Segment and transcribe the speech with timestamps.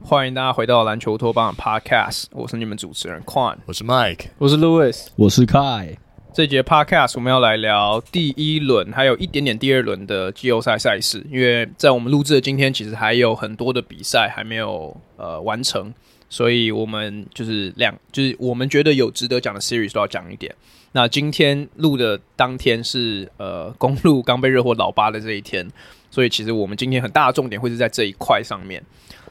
[0.00, 5.98] 欢迎大家回到篮球托邦的 Podcast，我是你们主持人 Quan，我是 Mike，我是 Louis，我是 Kai。
[6.32, 15.92] 这节 Podcast 我们要来聊第一轮，还有一点点第二轮的季后赛赛事，因为在我们录制的今天，其实还有很多的比赛还没有呃完成，
[16.30, 20.54] 所以我们就是两，就是我们觉得有值得讲的 Series 都要讲一点。
[20.92, 25.66] 那今天录的当天是呃公路刚被热火老八的这一天，
[26.10, 28.82] 所以其实我们今天很大的重点会是在这一块上面。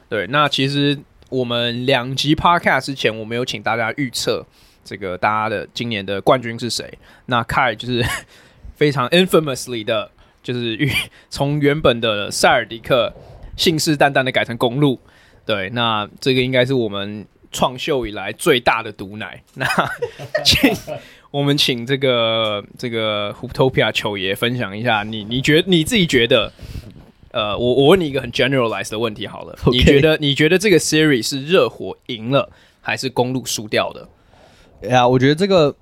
[0.08, 0.98] 对，那其实
[1.30, 4.44] 我们两集 Podcast 之前，我们有请大家预测
[4.84, 6.98] 这个大家的今年的冠军是谁。
[7.26, 8.04] 那 Kai 就是
[8.74, 10.10] 非常 infamously 的，
[10.42, 10.90] 就是预
[11.28, 13.12] 从原本的塞尔迪克
[13.56, 14.98] 信誓旦旦的改成公路。
[15.48, 19.42] 对，那这个应该是我们创秀以来最大的毒奶。
[19.56, 19.66] 那
[20.44, 20.70] 请
[21.30, 26.52] 我们请这个这个 Hooptopia 球爷分享一下你，你你觉你自己觉得？
[27.30, 29.72] 呃，我我问你一个很 generalized 的问题好了，Okay.
[29.72, 32.50] 你觉得你觉得这个 series 是热火赢了
[32.82, 34.08] 还是公路输掉的？
[34.88, 35.74] 呀，yeah, 我觉得这个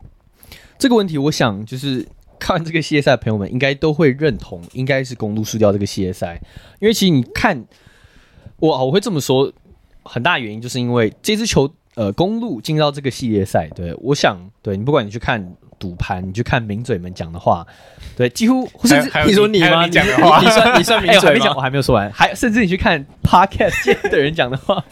[0.78, 2.06] 这个问题，我想就是
[2.38, 6.40] 看这个系列赛的朋友们应该都会认同，应该是公路输掉这个系列赛，
[6.80, 7.64] 因为其实你看，
[8.60, 9.52] 我我会这么说，
[10.04, 15.54] 很大原因就是因为这支球呃公路进到这个系列赛，对，我想对你不管你去看。
[15.80, 17.66] 赌盘，你去看名嘴们讲的话，
[18.14, 19.86] 对，几乎甚至你说你吗？
[19.86, 21.44] 你讲的话，你算你算名 嘴吗？
[21.46, 24.84] 欸、我，我还没有说完，还甚至你去看 Podcast 的人讲的话，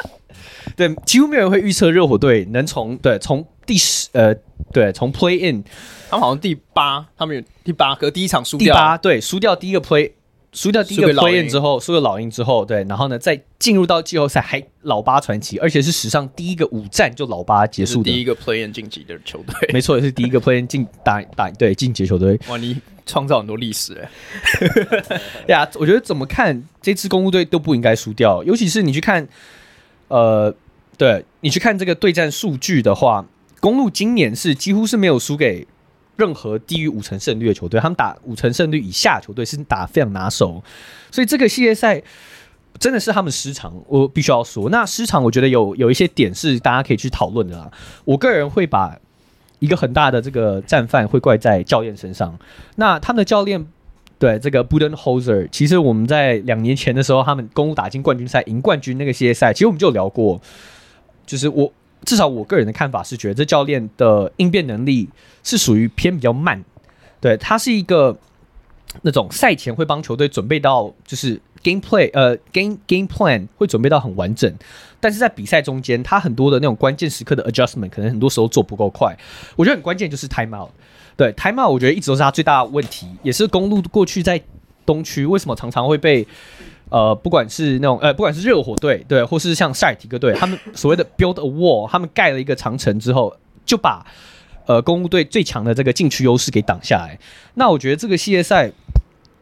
[0.76, 4.34] 对，几乎没有人会预测热火队能从对从第十呃
[4.70, 5.64] 对从 Play In，
[6.10, 10.12] 他们好像第八，他们有第八个第一场输掉，第八对输掉第一个 Play。
[10.52, 22.38] 输掉第一个 play-in 之后，输了老鹰之后，对，然后呢，再进入到季后赛还老八传奇，而且是史上第一个五战就老八结束的第一个 play-in 晋级的球队， 没错，也是第一个 play-in 进打打对晋级球队。
[22.48, 25.20] 哇，你创造很多历史哎！
[25.48, 29.26] 呀，我觉得怎么看这支公路队都不应该输掉，尤其是你去看，
[30.08, 30.54] 呃，
[30.98, 33.26] 对你去看这个对战数据的话，
[33.58, 35.66] 公路今年是几乎是没有输给。
[36.16, 40.62] 任何低于五成胜率的球队，他们打五成胜率以下球队是打非常拿手，
[41.10, 42.02] 所以这个系列赛
[42.78, 43.72] 真的是他们失常。
[43.88, 47.70] 我必须要说，那失常我觉得有有一些点是大家可以去讨论的啦。
[48.04, 48.96] 我个人会把
[49.58, 52.38] 一个很大的这个战犯会怪在教练身上。
[52.76, 53.66] 那他们的教练
[54.18, 60.40] 对这个 Budenholzer，其实我们在两年前的时候，他们公鹿打进冠军赛赢冠军那个系列赛，其实我们就聊过，
[61.24, 61.72] 就是我。
[62.04, 65.08] 至少我个人的看法是，觉得这教练的应变能力
[65.42, 66.62] 是属于偏比较慢。
[67.20, 68.16] 对，他是一个
[69.02, 74.52] 那种赛前会帮球队准备到，就是 game play，呃，game game plan 会准备到很完整，
[75.00, 79.16] 但是在比赛中间，他很多的那种关键时刻的 adjustment 可能很多时候做不够快。
[79.56, 80.70] 我觉得很关键就是 time out。
[81.16, 84.42] 对，time out 我觉得一直都是他最大的问题，也是公路过去在
[84.84, 86.26] 东区为什么常常会被。
[86.92, 94.04] 呃，不管是那种呃，不管是热火队对，或是像塞尔提克队，他们 所谓的 build a wall，他们盖了一个长城之后，就把
[94.66, 97.18] 呃公鹿队最强的这个禁区优势给挡下来。
[97.54, 98.70] 那我觉得这个系列赛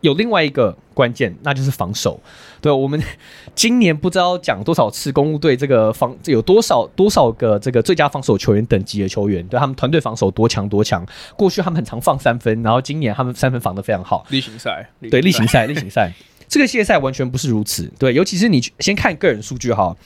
[0.00, 2.20] 有另外一个关键，那就是防守。
[2.60, 3.02] 对，我们
[3.56, 11.04] 今年不知道讲多少次，公鹿队这个防有多少多少个这个最佳防守球员等级的球员，对他们团队防守多强多强。
[11.36, 14.24] 过去他们很常放三分，然后今年他们三分防得非常好。
[14.30, 16.12] 例行赛，对例行赛，例行赛。
[16.50, 19.96] 这个系列赛完全不是如此，对，尤其是你先看个人数据哈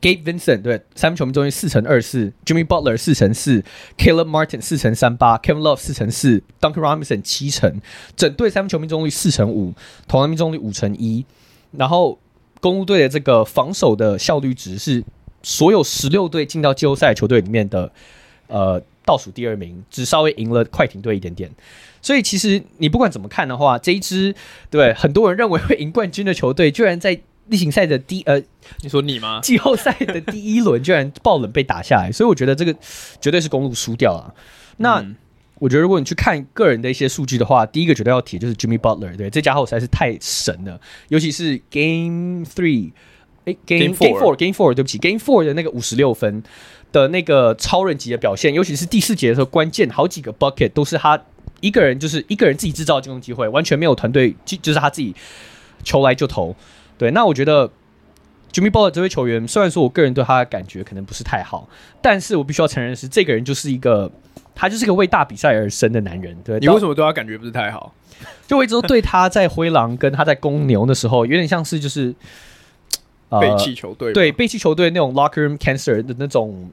[0.00, 3.62] ，Gabe Vincent 对三分球命中率四成二四，Jimmy Butler 四成四
[3.96, 7.80] ，Caleb Martin 四成三八，Kevin Love 四成四，Duncan Robinson 七成，
[8.16, 9.72] 整队三分球命中率四成五，
[10.08, 11.24] 投篮命中率五成一，
[11.70, 12.18] 然后
[12.60, 15.04] 公鹿队的这个防守的效率值是
[15.44, 17.92] 所有十六队进到季后赛球队里面的
[18.48, 21.48] 呃倒数第二名，只稍微赢了快艇队一点点。
[22.02, 24.34] 所以其实你不管怎么看的话，这一支
[24.68, 28.42] 对很多人认为会赢冠军的球队，居然在例行赛的第呃，
[28.82, 29.40] 你说你吗？
[29.40, 32.74] 季后赛的第一轮居然爆冷被打下来，所以我觉得这个
[33.20, 34.34] 绝对是公路输掉了。
[34.78, 35.14] 那、嗯、
[35.60, 42.90] 我觉得如果你去看个人的一些数据的话，第一个绝对要提就是 Jimmy Butler，对，这家伙实在是太神了，尤其是 Game Three，
[43.44, 46.42] 哎，Game Game Four，Game Four，对不起，Game Four 的那个五十六分
[46.90, 51.22] 的那个超人级的表现，尤其是第四节的时候，关键好几个 bucket 都是他。
[51.62, 55.14] 一个人就是一个人自己制造进攻机会，完全没有团队，就就是他自己
[55.82, 56.54] 球来就投。
[56.98, 57.70] 对，那我觉得
[58.52, 61.66] Jimmy Butler 这位球员，虽然说我个人对他的感觉可能不是太好，
[62.02, 64.12] 但是我必须要承认的是，这个人就是一个
[64.54, 66.36] 他就是个为大比赛而生的男人。
[66.44, 67.94] 对，你为什么对他感觉不是太好？
[68.46, 72.14] 就我一直都对他在灰狼跟他在公牛的时候，有点像是就是
[73.30, 76.70] 背弃球队，对背弃球队那种 locker room cancer 的那种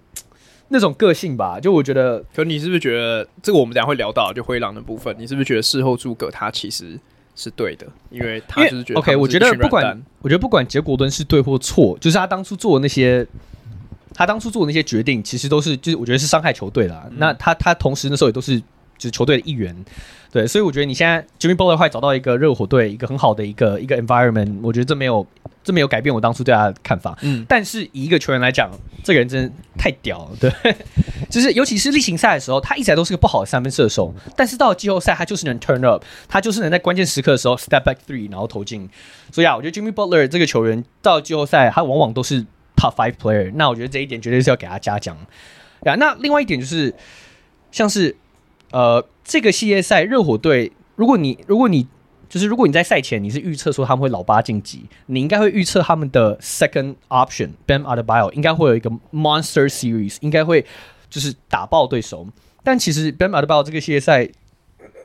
[0.69, 1.59] 那种个性吧。
[1.59, 5.15] 就我觉得，可你是不是觉得这个我们等下会聊到就灰狼的部分？
[5.19, 6.99] 你是不是觉得事后诸葛他其实
[7.35, 7.85] 是对的？
[8.09, 13.27] 因为他就是觉得 OK，我觉得不管我觉得不管结果论是对或错，就是他当初做的那些。
[14.11, 17.05] 他当初做的那些决定，其实都是就是我觉得是伤害球队啦。
[17.09, 19.73] 嗯、那他他同时那时候也都是就是球队的一员，
[20.31, 25.25] 对，所以我觉得你现在 Jimmy Butler 会找到一个热火队一个很好的一个一个 environment，我觉得这没有
[25.63, 27.17] 这没有改变我当初对他的看法。
[27.21, 28.69] 嗯，但是以一个球员来讲，
[29.03, 30.51] 这个人真的太屌了，对，
[31.29, 38.89] 就是尤其是例行赛的时候，他一直都是个不好的三分射手，但是到了季后赛，他就是能 turn up，他就是能在关键时刻的时候 step back three 然后投进。
[39.31, 42.45] 所以啊，我觉得 Jimmy Butler 这个球员到了季后赛，他往往都是。
[42.81, 45.17] Top five player，那我觉得这一点绝对是要给他嘉奖
[45.83, 45.95] 呀。
[45.95, 46.95] 那另外一点就是，
[47.73, 48.15] 像是
[48.71, 51.87] 呃这个系列赛热火队，如果你如果你
[52.27, 60.65] 就是如果你在赛前你是预测说他们会老八晋级，你应该会预测他们的 second option Bam Adebayo 应该会有一个 monster series，应该会
[61.09, 62.27] 就是打爆对手。
[62.63, 64.29] 但其实 Bam Adebayo 这个系列赛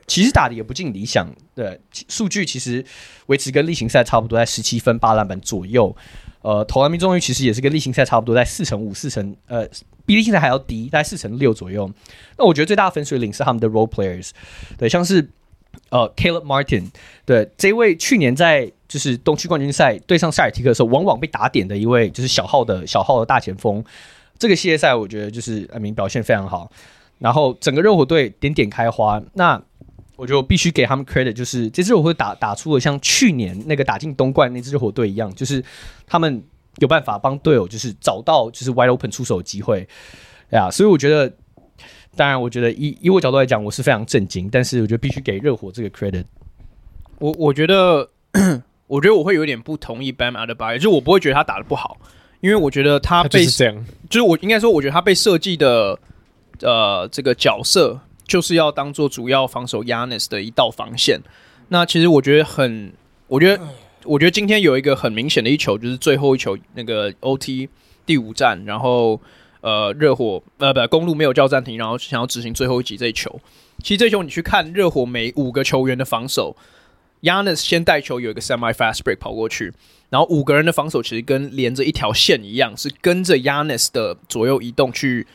[0.05, 2.85] 其实打的也不尽理想，对数据其实
[3.25, 5.95] 维持跟例行赛差不多，在十七分八篮板左右。
[6.43, 9.67] 呃，投篮命中率其实也是跟例行赛差不多，在四成五、四成呃，
[10.05, 11.89] 比例现在还要低，大概四成六左右。
[12.37, 14.31] 那我觉得最大的分水岭是他们的 role players，
[14.77, 15.29] 对，像是
[15.89, 16.89] 呃 Caleb Martin，
[17.25, 23.83] 对，这位去年在就是东区冠军赛对上塞尔提克的时候，往往被打点的一位就是小号的小号的大前锋。
[24.37, 26.69] 这个系列赛我觉得就是阿明表现非常好，
[27.19, 29.21] 然后整个热火队点点开花。
[29.33, 29.61] 那
[30.17, 35.63] 我就必须给他们 credit，就是这支热火队打打出了像去年那个打进东冠那支热火队一样，就是
[36.05, 36.43] 他们
[36.79, 39.87] 有办法帮队友，就是找到就是 wide open 出手的机会
[40.51, 40.69] 呀。
[40.71, 41.31] 所以我觉得，
[42.15, 44.49] 当然，我觉得以以我角度来讲，我是非常震惊。
[44.49, 46.25] 但是我觉得必须给热火这个 credit。
[47.19, 48.09] 我我觉得，
[48.87, 51.97] 我觉得我会有点不同意 Bam Adebayo，就是我不会觉得他打的不好，
[52.41, 55.97] 因为我觉得他被他就是这样，就是我应该说，我觉得他被设计的
[56.61, 57.99] 呃这个角色。
[58.27, 61.21] 就是要当做主要防守 Giannis 的一道防线。
[61.67, 62.91] 那其实我觉得很，
[63.27, 63.63] 我觉得，
[64.05, 67.67] 我觉得今天有一个很明显的一球，就是最后一球那个 OT
[68.05, 69.19] 第五战，然后
[69.61, 73.39] 呃热火呃不公路没有叫暂停，然后想要执行最后一击这一球。
[73.83, 76.55] 其实这球你去看热火每五个球员的防守
[77.21, 79.73] ，Yanis 先带球有一个 semi fast break 跑过去，
[80.09, 85.27] 然后五个人的防守其实跟连着一条线一样，是跟着 Yanis 的左右移动去。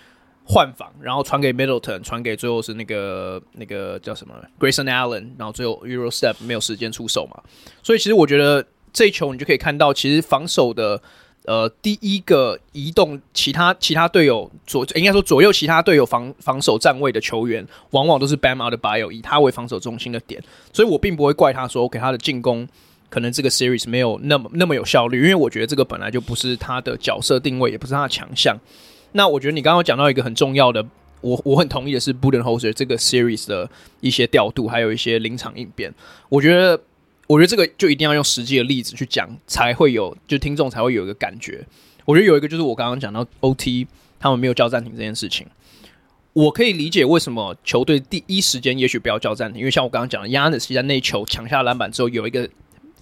[0.52, 7.41] 换防，然后传给 Middleton，传给最后是那个那个叫什么 Grayson Allen，然后最后 Euro Step 没有时间出手嘛，
[7.85, 11.00] 所以其实我觉得这一球你就可以看到，其实防守的
[11.44, 20.43] 呃第一个移动其他其他队友左应该说左右其他队友防防守站位的球员，往往都是 Bam Adebayo 以他为防守中心的点，
[20.73, 22.67] 所以我并不会怪他说给他的进攻
[23.08, 28.56] 可能这个 Series 没有那么那么有效率，因为我觉得这个本来就不是他的角色定位，也不是他的强项。
[29.12, 30.86] 那我觉得你刚刚讲到一个很重要的，
[31.20, 33.68] 我我很同意的是 Budenholzer 这个 series 的
[34.00, 35.92] 一些调度，还有一些临场应变。
[36.28, 36.80] 我觉得，
[37.26, 41.66] 我觉得这个就一定要用实际的例子去讲，才会有就听众才会有一个感觉。
[42.04, 43.86] 我觉得有一个就是我刚刚讲到 OT
[44.18, 45.46] 他们没有叫暂停这件事情，
[46.32, 52.48] 我可以理解为什么球队第一时间也许不要叫暂停，因为像我刚刚讲的，Giannis 在那球抢下篮板之后有一个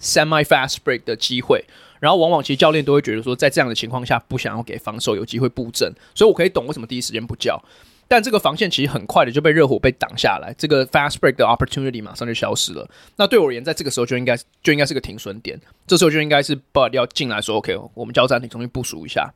[0.01, 1.65] semi fast break 的机会。
[1.99, 7.61] 然后往往其实教练都会觉得说，在这样的情况下不想要给防守有机会布阵，所以我可以懂为什么第一时间不叫。
[8.07, 12.89] 但这个防线其实很快的就被热火被挡下来，这个 fast break 的 opportunity 马上就消失了。
[13.17, 19.31] 那对我而言，在这个时候就应该就应该是个停损点，这时候就应该是 Bud 要进来说 OK，我们交暂停，重新部署一下。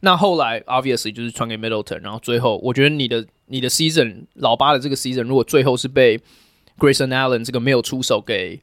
[0.00, 6.20] 那后来 obviously 就是传给 Middleton，然后最后我觉得你的你的 season 老八的这个 season 如果最后是被
[6.78, 8.60] Grayson Allen 这个没有出手给。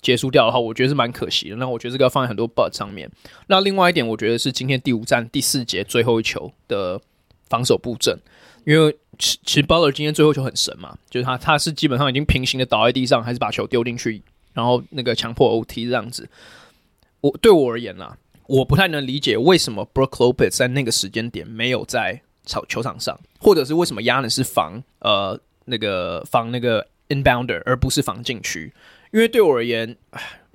[0.00, 1.56] 结束掉的话，我觉得是蛮可惜的。
[1.56, 3.10] 那我觉得这个要放在很多 but 上面。
[3.48, 7.00] 那另外一点，我觉得是今天第五站第四节最后一球的
[7.48, 8.18] 防守布阵，
[8.64, 14.22] 因为其其实 Butler 今天最后一球很神嘛，就是他他是基本上已经平行的倒在地上，还是把球丢进去，
[14.54, 16.28] 然后那个强迫 OT 这样子。
[17.20, 18.16] 我对我而言啦，
[18.46, 28.72] 我不太能理解为什么 Brook Lopez 在那个时间点没有在球球场上，或者是为什么 Giannis 是防呃那个防那个 inbounder 而不是防禁区。
[29.12, 29.96] 因为对我而言，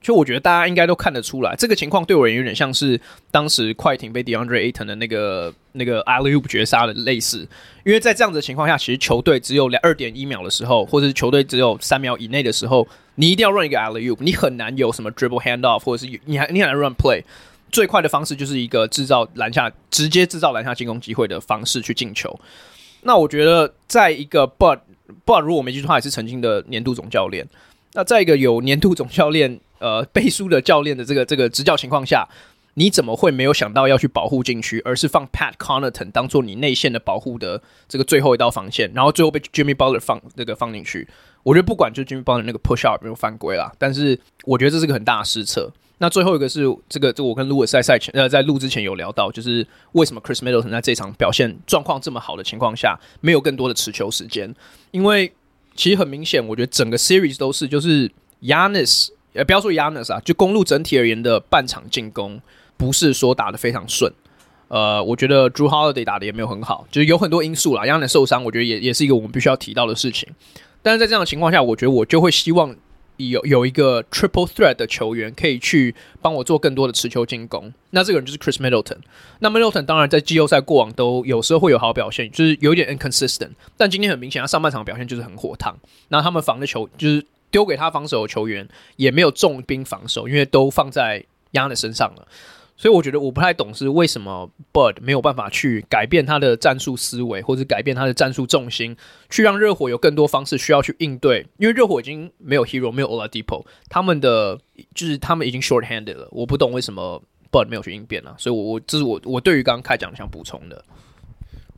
[0.01, 2.99] 就我觉得大家应该都看得出来，这个情况对我而言有点像是
[3.31, 7.47] 当时快艇被 DeAndre Ayton 的那个那个 alley-oop 绝杀的类似。
[7.83, 17.23] 因为在这样的情况下，其实球队只有两二点一秒的时候，或者是球队只有三秒以内的时候，你一定要 run 一个 alley-oop，你很难有什么 dribble handoff，或者是你还你很难 run play。
[17.71, 22.39] 最快的方式就是一个制造篮下直接制造篮下进攻机会的方式去进球。
[23.01, 24.79] 那我觉得，在一个 But
[25.25, 27.45] But，如果我没记错，他也是曾经的年度总教练。
[27.95, 32.27] 那在一个有年度总教练 呃背书的教练的这个这个执教情况下，
[32.75, 41.07] 你怎么会没有想到要去保护禁区，而是放 Pat Connaughton 当做你内线的保护的这个最后一道防线，然后最后被 Jimmy Butler 放那个放进去？
[41.43, 45.71] 我觉得不管就 Jimmy Butler 那个 push up 没有犯规啦，但是我觉得这是个很大的失策。
[45.97, 54.53] 那最后一个是这个，这我跟 Louis 在赛前呃在录之前有聊到，就是为什么 Chris Middleton 在这场表现状况这么好的情况下，没有更多的持球时间？
[54.91, 55.31] 因为
[55.75, 58.09] 其实很明显，我觉得整个 series 都是就是
[58.41, 62.41] Giannis，呃不要说 Giannis 啊，就公路整体而言的半场进攻
[62.77, 64.11] 不是说打的非常顺。
[64.69, 67.83] 呃，我觉得 Drew Holiday 打的也没有很好，就是有很多因素啦。
[67.83, 70.27] Giannis 受伤，我觉得也也是一个我们必须要提到的事情。
[70.81, 72.75] 但是在这样的情况下，我觉得我就会希望。
[73.17, 78.97] 有有一个 triple threat 的球员可以去帮我做更多的持球进攻，那这个人就是 Chris Middleton。
[79.39, 83.51] 那 Middleton 当然在季后赛过往都有时候会有好表现，就是有点 inconsistent。
[83.77, 85.77] 但今天很明显，他上半场表现就是很火烫。
[86.09, 88.67] 那他们防的球就是丢给他防守的球员
[88.97, 92.27] 也没有重兵防守，因为都放在 YANN 的身上了。
[92.77, 98.97] 所以我觉得我不太懂是为什么 Bud 没有办法去改变他的战术思维，或者改变他的战术重心，
[99.29, 101.47] 去让热火有更多方式需要去应对。
[101.57, 104.59] 因为热火已经没有 Hero，没有 Oladipo，他们的
[104.93, 106.27] 就是他们已经 short handed 了。
[106.31, 108.35] 我不懂为什么 Bud 没有去应变了。
[108.37, 110.83] 所以我，我这是我我对于刚刚开讲想补充的。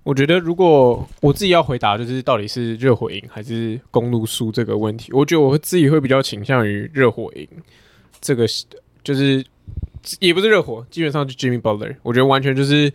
[0.01, 7.48] 我觉得如果我自己要回答，就是到底是热火赢还是公路输这个问题，我觉得我自己会比较倾向于热火赢。
[8.20, 8.48] 这个
[9.04, 9.46] 就是。
[10.20, 12.92] 也不是热火，基本上就 Jimmy Butler，我觉得完全就是，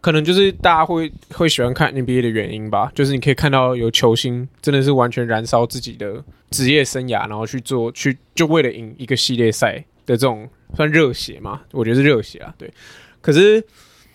[0.00, 2.90] 可能就是大家会会喜欢看 NBA 的原因吧。
[2.94, 11.62] 就是你可以看到有球星真的是完全燃烧自己的职业生涯，然后去做去就为了赢一个系列赛的这种算热血嘛？
[11.72, 12.54] 我觉得是热血啊。
[12.58, 12.72] 对，
[13.20, 13.62] 可是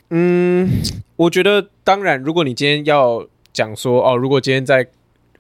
[0.10, 0.70] 嗯，
[1.16, 4.88] 我觉得当然，如果你今天要讲说哦，如果今天在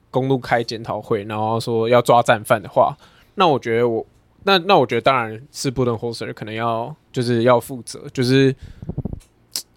[0.09, 2.97] 公路开检讨会，然后说要抓战犯的话，
[3.35, 4.05] 那我觉得我。
[4.43, 8.55] 那那我觉得当然是 Budenholzer 可能要就是要负责，就是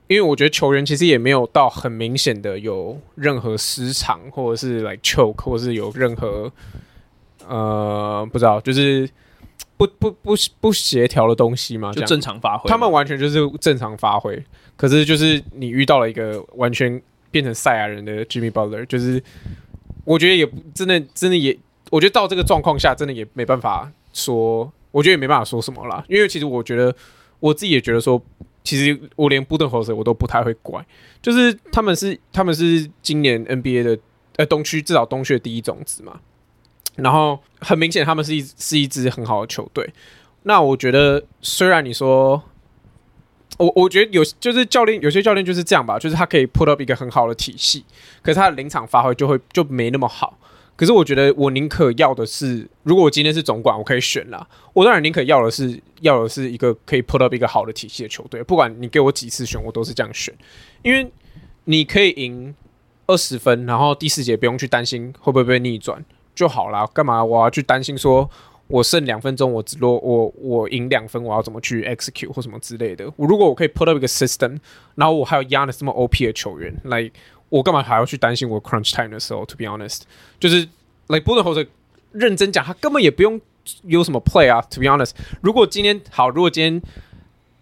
[0.07, 6.51] 因为我觉得球员其实也没有到很明显的有任何失常，或者是 like choke，或者是有任何
[7.47, 9.07] 呃不知道就是
[9.77, 14.43] 不不不不协调的东西嘛，就正常发挥，他们完全就是正常发挥。
[14.77, 19.23] 可是就是你遇到了一个完全变成赛亚人的 Jimmy Butler，就是
[20.05, 21.59] 我觉得也真的真的也，
[21.91, 23.93] 我觉得到这个状况下真的也没办法。
[24.15, 26.95] 说，我觉得也没办法说什么啦，因为其实我觉得
[27.41, 28.23] 我自己也觉得说，
[28.63, 30.83] 其实我连布登侯斯我都不太会怪，
[31.21, 33.99] 就是他们是他们是今年 NBA 的
[34.37, 36.21] 呃东区至少东区的第一种子嘛，
[36.97, 39.93] 然后很明显他们是一是一支很好的球队。
[40.45, 42.43] 那我觉得虽然你说，
[43.59, 47.85] 我我觉得有就是教练有些教练就是这样吧，就是他可以 put up 一个很好的体系，
[48.23, 50.39] 可是他的临场发挥就会就没那么好。
[50.77, 54.45] 可是我觉得，我宁可要的是，如果我今天是总管，我可以选啦。
[54.73, 58.43] 我当然宁可要的是，要的是一个可以 put up 一个好的体系的球队。
[58.43, 60.35] 不管你给我几次选，我都是这样选，
[60.83, 61.09] 因为
[61.67, 62.53] 你可以赢
[63.07, 66.05] 二十分，然后第四节不用去担心会不会被逆转
[66.35, 66.85] 就好啦。
[66.93, 68.29] 干嘛我要去担心说，
[68.67, 73.09] 我剩两分钟，我只落我我赢两分，我要怎么去 execute 或什么之类的？
[73.15, 74.59] 我如果我可以 put up 一个 system，
[74.97, 77.09] 然后我还有 Giannis 这么 OP 的球员来。
[77.49, 80.03] 我干嘛还要去担心我 crunch time 的时候？To be honest，
[80.41, 80.69] 就是
[81.09, 81.69] like Budenholzer
[82.13, 83.41] 认真讲，他根本也不用
[83.85, 84.61] 有什么 play 啊。
[84.71, 86.83] To be honest，如果今天好，如果今天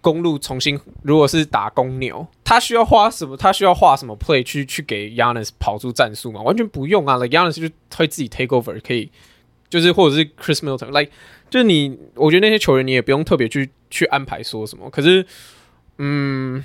[0.01, 3.37] 公路重新如果是打公牛，他需要花什么？
[3.37, 6.41] 他需要画什么 play 去去给 Giannis 跑出战术吗？
[6.43, 9.11] 完全不用啊！Like Giannis 就会自己 take over，可以
[9.69, 11.11] 就是或者是 Chris Milton，like
[11.51, 14.89] 就是你，我觉得那些球员你也不用特别去去安排说什么。
[14.89, 15.27] 可是，
[15.99, 16.63] 嗯。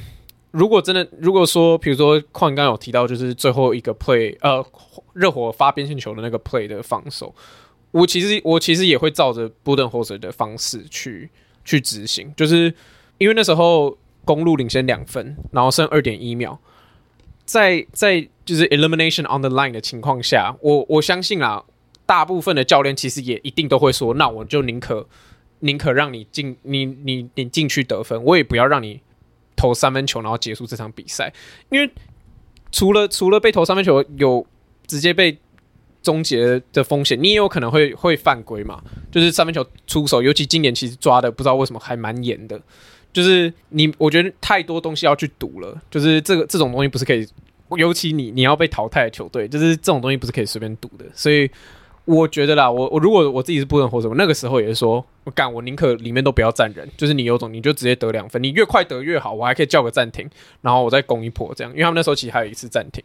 [0.51, 4.66] 如果真的，如果说，比如说，矿刚有提到，就是最后一个 play，呃，
[5.13, 7.36] 热火发边线球的那个 play 的防守，
[7.92, 11.30] 我其实我其实也会照着 Budenholzer 的方式去
[11.66, 12.74] 去执行，就是
[13.18, 16.58] 因为那时候公路领先两分，然后剩二点一秒，
[17.46, 21.63] 在在就是 elimination on the line 的情况下，我我相信啊，
[22.06, 25.06] 大部分的教练其实也一定都会说，那我就宁可
[25.60, 29.01] 宁可让你进，你你你进去得分，我也不要让你。
[29.58, 31.34] 投三分球，然后结束这场比赛，
[31.70, 31.92] 因为
[32.72, 34.48] 除了除了被投三分球有
[34.86, 35.38] 直接被
[36.02, 38.82] 终结的风险，你也有可能会会犯规嘛。
[39.12, 42.58] 就是三分球出手，尤其今年其实抓的不知道为什么还蛮严的。
[43.12, 45.82] 就是你，我觉得太多东西要去赌了。
[45.92, 47.28] 就是这个这种东西不是可以，
[47.76, 51.06] 尤其你你要被淘汰的球队，就是这种东西不是可以随便赌的。
[51.14, 51.50] 所以。
[52.08, 60.26] 我觉得啦，我我如果我自己是布伦霍什么，那个时候也是说，我干，我宁可里面都不要站人，就是你有种你就直接得两分，你越快得越好，我还可以叫个暂停，
[60.62, 63.04] 然后我再攻一波这样，因为他们那时候其实还有一次暂停，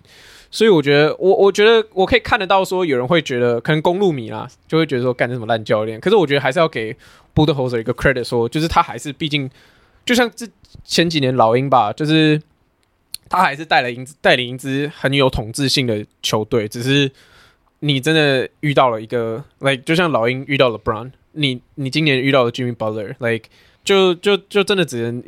[0.52, 6.97] 所以我觉得我我觉得我可以看得到说有人会觉得可能公路迷啦，就会觉得说干这什么烂教练，可是我觉得还是要给
[7.35, 9.50] 布德霍什一个 credit，说就是他还是毕竟
[10.06, 10.47] 就像这
[10.85, 12.40] 前几年老鹰吧，就是
[13.28, 17.11] 他还是带了一带领一支很有统治性的球队，只是
[17.84, 23.48] 你真的遇到了一个，like 就像老鹰遇到了 LeBron，你你今年遇到了 Jimmy Butler，like
[23.84, 25.22] 就就就真的只能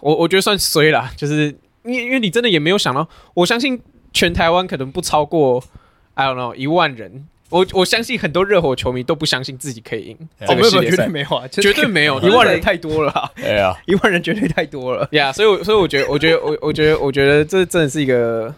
[0.00, 1.54] 我我觉得算衰啦，就是
[1.84, 3.80] 因为因为你真的也没有想到，我相信
[4.12, 5.62] 全台湾可能不超过
[6.14, 7.26] I don't know 一万人。
[7.50, 18.54] 我我相信很多热火球迷都不相信自己可以赢，哦，没有，绝对没有啊，绝对没有，一万人太多了，对啊，一万人绝对太多了，呀，所以，所以我觉得，我觉得，我我觉得，我觉得这真的是一个，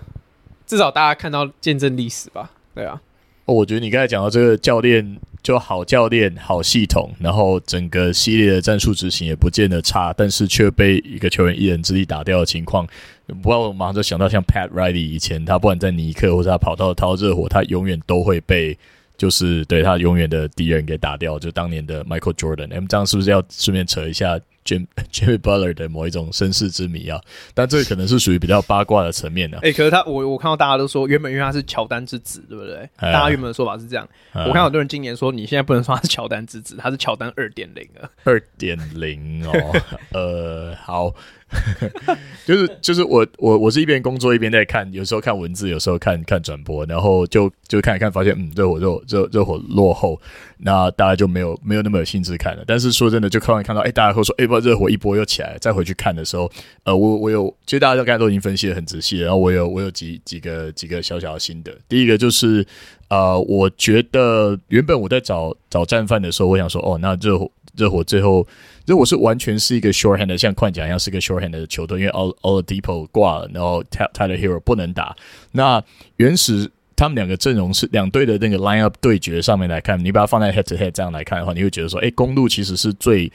[0.67, 3.01] 至少大家看到见证历史吧，对啊，
[3.45, 12.87] 哦，我觉得你刚才讲到这个教练就好教练好系统，然后整个系列的战术执行也不见得差，但是却被一个球员一人之力打掉的情况。
[13.27, 18.79] 不过我马上就想到，像 Pat Riley 以前，他不管在尼克或者他跑到淘热火，他永远都会被
[19.17, 21.37] 就是对他永远的敌人给打掉。
[21.39, 27.21] 就当年的 Michael Jordan，哎，这样是不是要顺便扯一下？Jim, Jimmy Butler 的某一种身世之谜啊，
[27.55, 29.61] 但这可能是属于比较八卦的层面的、啊。
[29.63, 32.77] 哎、欸，可是他，我我看到大家都说，原本因为他是乔丹之子，对不对？
[32.97, 34.09] 啊、大家原本的说法是这样。
[34.33, 38.09] 啊、我看很多人今年说，你现在不能说他是乔丹之子，他是乔丹二点零啊。
[38.25, 39.53] 二点零哦，
[40.13, 41.15] 呃，好。
[42.47, 50.21] 就是就是我我我是一边工作一边在看，有时候看文字，有时候看看转播，然后就就看一看，发现嗯，热火热热热火落后，
[50.59, 52.65] 那大家就没有没有那么有兴致看了。
[52.67, 56.51] 但是说真的，就看完看到，哎、大家会说，哎、不，热火一波又起来，再回去看的时候，
[56.85, 61.73] 呃，我我有，其实大家刚才都已经分析得很仔细，然后我有我有几几个几个小小的心得。
[61.89, 62.67] 第一个就是，
[63.09, 68.47] 呃，我觉得原本我在找找战犯的时候，我想说，哦，那热火热火最后。
[68.87, 75.17] 如果是完全是一个 shorthand 的，像冠甲一样是个 shorthand 的球队，因为 All All Depot 挂了，然后 Tyler hero 不能打。
[75.53, 75.83] 那
[76.17, 83.31] 原始他们两个阵容是两队的那个 lineup 对决上面来看，你把它放在 head to head 这样来看的话，你会觉得说，哎，公路其实是最。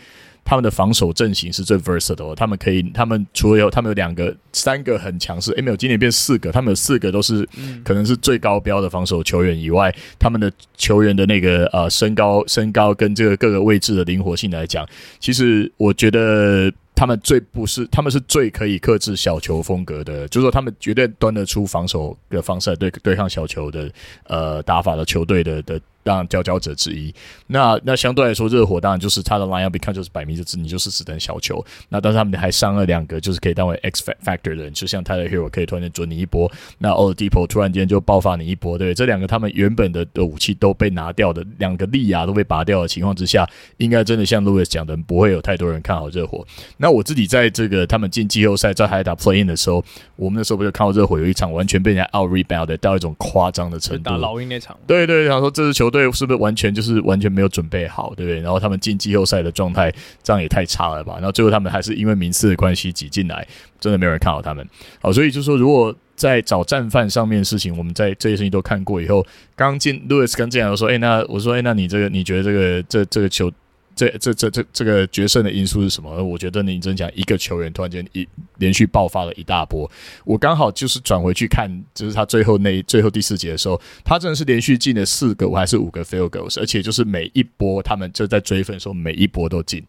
[0.48, 7.46] 他们的防守阵型是最 versatile 的，他们可以，他们除了有他们有两个、三个很强势，诶，没有，今年变四个，他们有四个都是
[7.84, 14.88] 可能是最高标的防守球员以外，他们的球员的那个呃身高、身高跟这个各个位置的灵活性来讲，
[15.20, 16.72] 其实我觉得。
[17.00, 23.88] 他们最不是，他们是最可以克制小球风格的，就是说他们绝对端得出防守的方式来对对抗小球的
[24.24, 27.14] 呃打法的球队的的当然佼佼者之一。
[27.46, 31.64] 那那相对来说，热火当然就是他的 line up 一看就是摆明就是你就是只等小球。
[31.90, 46.44] 那但是他们还伤了两个，就是可以当为 X factor 的人，就像 Tyler Herro 可以突然间准你一波，那 Oladipo 突然间就爆发你一波，对，这两个他们原本的的武器都被拿掉的，两个利牙都被拔掉的情况之下，应该真的像 Louis 讲的，不会有太多人看好热火。
[46.78, 49.84] 那那我自己在这个他们进季后赛在还打 play in 的时候，
[50.16, 54.78] 我们那时候不就看到热火有一场完全被人家 out rebound 到一种夸张的程度，打老鹰那场。
[54.88, 58.40] 对对，然后说这支球队对是不是完全就是完全没有准备好，对不对？
[58.42, 61.14] 然后他们进季后赛的状态这样也太差了吧？
[61.16, 63.48] 然后最后他们还是因为名次的关系挤进来，
[63.80, 64.68] 真的没有人看好他们。
[65.02, 73.52] 好，所以就说，如果在找战犯上面的事情，我们在这些事情都看过以后，刚进 Louis 跟这样说，哎，那我说，哎，那你这个你觉得这个这这个球？
[73.98, 76.24] 这这这这这个决胜的因素是什么？
[76.24, 78.26] 我觉得你真讲一个球员突然间一
[78.60, 79.90] 连续爆发了一大波，
[80.24, 89.84] 我刚好就是转回去看，就是他最后那最后第四节的时候，他真的是连续进了四个我还是五个 field goals，而且就是每一波他们就在追分的时候，每一波都进。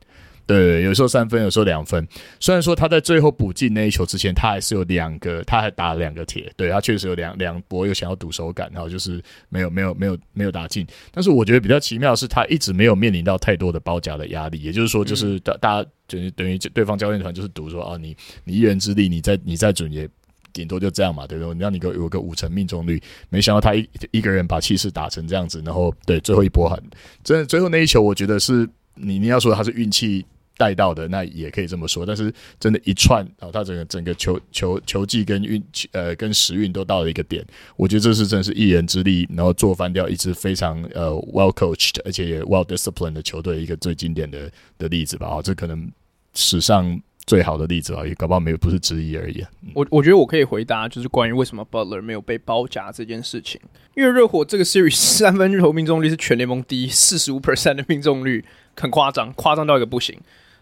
[0.49, 2.09] 对，有时候三分，有时候两分。
[2.41, 6.51] 虽然说他在最后补进那一球之前，他还是有两个，他还打了两个铁。
[6.57, 10.87] 对，他确实有两两波，又想要赌手感，然后就是没有没有没有没有打进。
[11.13, 14.63] 但是我觉得比较奇妙的是，他一直没有面临到太多的包夹的压力。
[14.63, 20.09] 也就是说，就是大大家等于等于对方教练团就是赌说啊，你你一人之力，你再你再准也
[20.55, 21.53] 顶多就这样嘛，对不对？
[21.53, 26.83] 你让你个有个五成命中率，没想到他一一个人把气势打成这样子，然后对最后一波很
[27.23, 30.25] 真的，最后那一球，我觉得是你你要说他是运气。
[30.59, 37.43] 带到的那也可以这么说，但是真的，一串啊，他整个整个球球球技跟运呃跟时运都到了一个点，
[37.77, 45.29] 我觉得这是真是一人之力，然后做翻掉一支非常呃 well coached 而且也 well disciplined 的球队一个最经典的的例子吧。
[45.29, 45.91] 啊，这可能
[46.35, 49.45] 史上最好的例子啊，也搞不好没有不是之一而已。
[49.75, 53.61] 我我觉得我可以回答，就是关于为什么 Butler 没有被包夹这件事情，
[53.95, 58.45] 因为热火这个 series 三分球命中率是全联盟第一，四十五 percent 的命中率，
[58.75, 60.19] 很夸张，夸张到一个不行。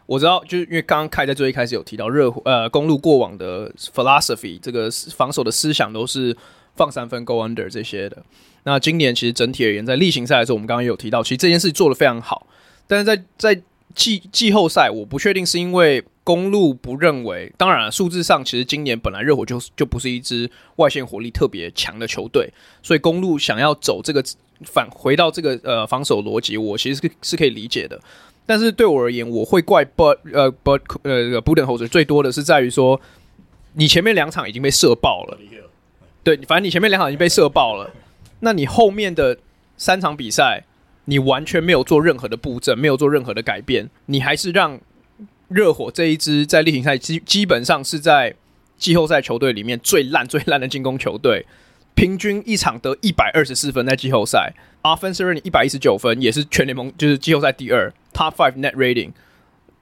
[0.06, 6.36] 我知道，就是因为刚刚开在最一开始有提到热火呃公路过往的 philosophy，这个防守的思想都是
[6.76, 8.22] 放三分 go under 这些的。
[8.62, 12.46] 那今年其实整体而言，在例行赛的时候，我们刚刚有提到，其实这件事做得非常好。
[12.86, 13.62] 但是在在
[13.94, 22.48] 季季后赛，我不确定是因为公路不认为，当然数字上其实今年本来热火就就不是一支外线火力特别强的球队，
[22.82, 24.22] 所以公路想要走这个
[24.64, 28.00] 返回到这个呃防守逻辑，我其实是是可以理解的。
[28.46, 33.00] 但是对我而言，我会怪 Bud 呃 Bud 呃这个 Budenholzer 最多的是在于说，
[33.74, 35.36] 你前面两场已经被射爆了，
[36.22, 37.90] 对，反正你前面两场已经被射爆了，
[38.40, 39.36] 那你后面的
[39.76, 40.64] 三场比赛，
[41.06, 44.80] 你完全没有做任何的布阵，没有做任何的改变，你还是让
[45.48, 48.34] 热火这一支在例行赛基基本上是在
[48.76, 51.46] 季后赛球队里面最烂最烂的进攻球队，
[51.96, 54.52] 平均一场得一百二十四分，在季后赛。
[54.82, 59.10] Offensive rating 一百一十九分，也是全联盟就是季后赛第二，Top five net rating，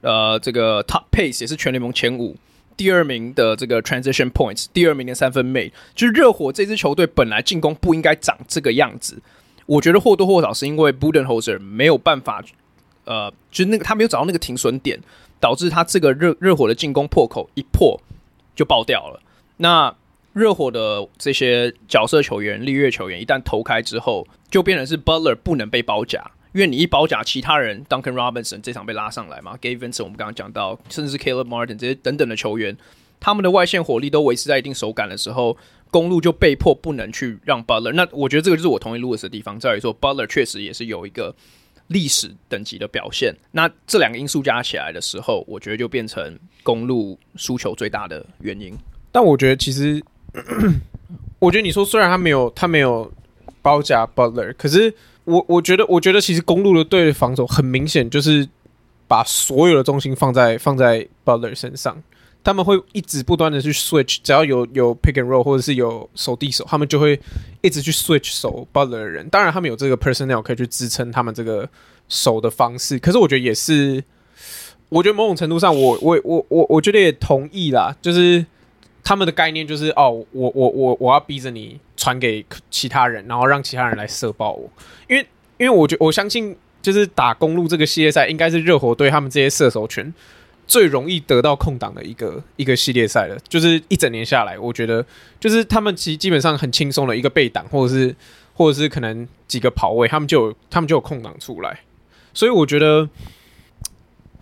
[0.01, 2.35] 呃，这个 Top pace 也是全联盟前五，
[2.75, 9.21] 第二名的这个 transition points，第二名的三分 made，就是热火这支球队本来进攻不应该长这个样子，
[9.67, 12.43] 我觉得或多或少是因为 Budenholzer 没有办法，
[13.03, 14.99] 呃，就是那个他没有找到那个停损点，
[15.39, 18.01] 导致他这个热热火的进攻破口一破
[18.55, 19.21] 就爆掉了。
[19.57, 19.93] 那
[20.35, 26.21] 热火的这些角色球员、绿月球员一旦投开之后，就变成是 Butler 不能被包夹，
[26.51, 32.75] 因为你一包夹，其他人 Duncan Robinson 这场被拉上来嘛，Gabe Vincent 我们刚刚讲到，甚至是 Caleb Martin 这些等等的球员，
[33.21, 35.55] 他们的外线火力都维持在一定手感的时候，
[35.89, 37.93] 公路就被迫不能去让 Butler。
[37.93, 41.33] 那我觉得这个就是我同意 Louis 的地方，在于说 Butler 确实也是有一个
[41.87, 43.33] 历史等级的表现。
[43.53, 48.77] 那这两个因素加起来的时候，我觉得就变成公路输球最大的原因。
[49.13, 50.03] 但我觉得其实。
[51.39, 53.11] 我觉得你说虽然他没有他没有
[53.61, 54.93] 包夹 Butler，可是
[55.25, 58.47] 我我觉得我觉得其实公路的队的防守很明显就是
[59.07, 62.01] 把所有的重心放在放在 Butler 身上，
[62.43, 67.19] 他们会一直不断的去 switch，只要有有 pick and roll 或者是有守地手，他们就会
[67.61, 69.27] 一直去 switch 守 Butler 的人。
[69.29, 71.67] 当然他们有这个 personnel 可以去支撑他们这个
[72.07, 74.03] 守的方式，可是我觉得也是，
[74.89, 78.45] 我觉得某种程度上我我我我我觉得也同意啦，就是。
[79.05, 84.67] 他们的概念就是哦，我我我我要逼着你传给其他人，然后让其他人来射爆我。
[85.07, 85.21] 因为
[85.57, 90.11] 因为我觉我相信，就是打公路这个系列赛，应该是热火队他们这些射手群
[90.65, 93.37] 最容易得到空档的一个一个系列赛了。
[93.47, 95.05] 就是一整年下来，我觉得
[95.39, 98.15] 就是他们其实基本上很轻松的一个被挡，或者是
[98.55, 101.81] 或者是可能几个跑位，他们就有他们就有空档出来。
[102.33, 103.07] 所以我觉得，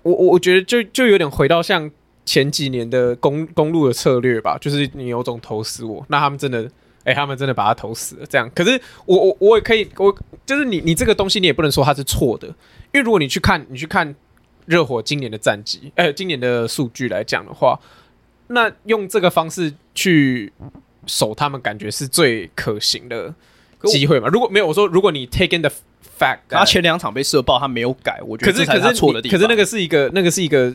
[0.03, 1.91] 我我我觉得就就有点回到像。
[2.25, 6.63] 前几年的公公路的策略吧，就是你有种投死我，那他们真的，
[7.03, 8.25] 哎、欸，他们真的把他投死了。
[8.25, 12.55] 这样，可是我我我也可以，我就是你你这个东西你也不能说它是错的，因
[12.93, 14.15] 为如果你去看你去看
[14.65, 17.77] 热火今年的战绩，哎、欸，今年的数据来讲的话，
[18.47, 20.53] 那用这个方式去
[21.05, 23.33] 守他们，感觉是最可行的
[23.83, 24.29] 机会嘛？
[24.29, 25.71] 如果没有，我说如果你 take in the
[26.17, 29.37] fact，他前两场被射爆，他没有改，我觉得这才是他错的地方。
[29.37, 30.73] 可是可是那个是一个那个是一个。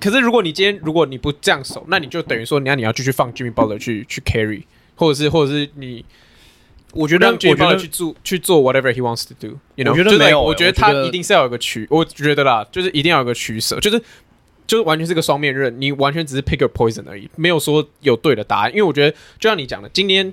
[0.00, 4.62] 可是，如果你今天如果你不这样守，那你就等于说，你要你要继续放 Jimmy Butler 去去 carry，
[4.94, 6.04] 或者是或者是你，
[6.92, 9.90] 我觉得让 Jimmy Butler 去做去做 whatever he wants to do，you know？
[9.90, 14.00] 我觉得没有，我觉得他一定是要有个取，我觉得啦，就是一定要有个取舍，就是
[14.68, 18.70] 就是完全是个双面刃，你完全只是 pick a poison 而已，没有说有对的答案。
[18.70, 19.10] 因为我觉得，
[19.40, 20.32] 就像你讲的，今天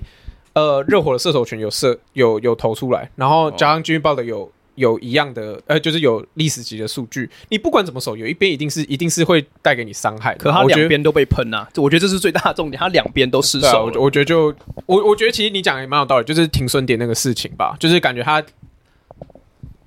[0.54, 4.52] 呃，热火的射手群有射有有投出来，然后加上 Jimmy Butler 有。
[4.76, 7.30] 有一样的，呃，就是有历史级的数据。
[7.50, 10.44] 你不管怎么守，有一边一定是一定是会带给你伤害的。
[10.44, 12.80] 可他两边都被喷啊，我觉得这是最大的重点。
[12.80, 13.92] 他两边都失手。
[13.96, 14.54] 我觉得就
[14.86, 18.42] 我我觉得其实你讲的也蛮有道理，就是停损点那个事情吧，就是感觉他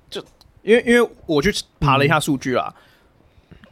[0.09, 0.23] 就
[0.63, 2.75] 因为因为我去爬了一下数据啊，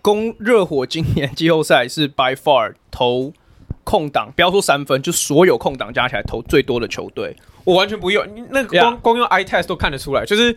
[0.02, 3.32] 攻热、嗯、火今年季后赛是 by far 投
[3.84, 7.34] 空档，不要说三分，就所有空档加起来投最多的球队。
[7.64, 9.00] 我完全不用，那个光 Yeah.
[9.00, 10.54] 光用 eye test 都看得出来，就是。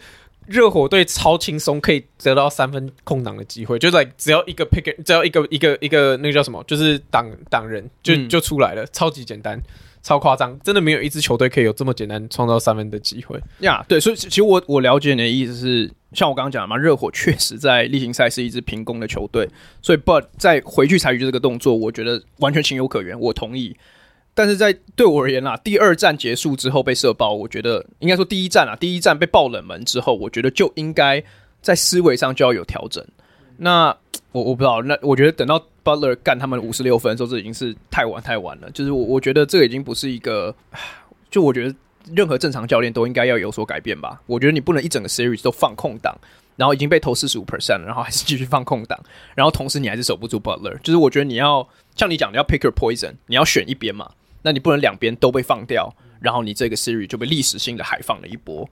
[0.49, 9.61] 热火队超轻松可以得到三分空档的机会，就在 like 只要一个 pick，只要一个一个一个那个叫什么，就是挡挡人就就出来了，嗯、超级简单，
[10.01, 13.81] 超夸张，真的没有一支球队可以有这么简单创造三分的机会呀。
[13.83, 19.47] Yeah, 对，所以其实我我了解你的意思是，像我刚刚讲的嘛，热火确实在例行赛是一支平攻的球队，
[19.83, 23.77] 所以 But 再回去采取这个动作，我觉得完全情有可原，我同意。
[24.33, 31.21] 但是在对我而言啦，第二战结束之后被射爆，我觉得应该说第一战啊，第一战被爆冷门之后，我觉得就应该
[31.61, 33.05] 在思维上就要有调整。
[33.57, 33.95] 那
[34.31, 38.71] 我我不知道，那我觉得等到 Butler 干他们五十六分的时候，这已经是太晚太晚了。
[38.71, 40.55] 就是我我觉得这个已经不是一个，
[41.29, 41.75] 就我觉得
[42.15, 44.21] 任何正常教练都应该要有所改变吧。
[44.25, 46.15] 我觉得你不能一整个 series 都放空档，
[46.59, 48.99] 然后已经被投四十五 percent 了，然后还是继续放空档，
[49.33, 50.77] 然后同时你还是守不住 Butler。
[50.83, 54.11] 就是我觉得你要像你讲，你要 pick your poison，你要选一边嘛。
[54.41, 58.69] 那你不能两边都被放掉，然后你这个 series 就被历史性的海放了一波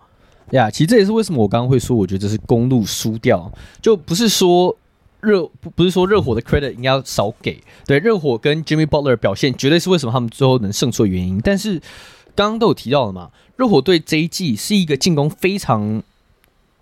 [0.52, 0.70] 呀。
[0.70, 4.78] 其实这也是为什么我刚刚会说，我觉得这是公路输掉，就不是说
[5.20, 7.62] 热不不是说热火的 credit 应该要少给。
[7.86, 11.40] 对，热火跟 Jimmy Butler 表现绝对是为什么他们最后能胜出的原因。
[11.44, 11.82] 但是
[12.36, 16.02] 刚刚都有提到了嘛，热火队这一季是一个进攻非常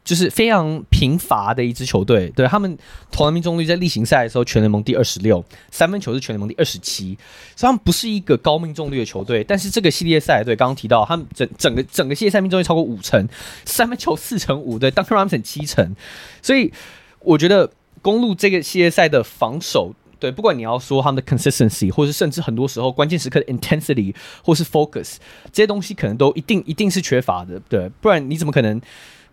[0.05, 2.29] 就是非常贫乏的一支球队。
[2.29, 2.77] 对，他们
[3.11, 7.17] 投篮命中率在例行赛的时候全联盟第二十六，三分球是全联盟第二十七，
[7.55, 9.43] 所以他们不是一个高命中率的球队。
[9.43, 13.27] 但是这个系列赛，对，刚刚提到他们整整个整个系列赛命中率超过五成，
[13.65, 15.93] 三分球四成五，对，Duncan Robinson 七成，
[16.41, 16.71] 所以
[17.19, 19.93] 我觉得公路这个系列赛的防守。
[20.17, 25.17] 对，不管你要说他们的 consistency，或是甚至很多时候关键时刻的 intensity，或是 focus，
[25.51, 27.59] 这些东西可能都一定一定是缺乏的。
[27.67, 28.81] 对，不然你怎么可能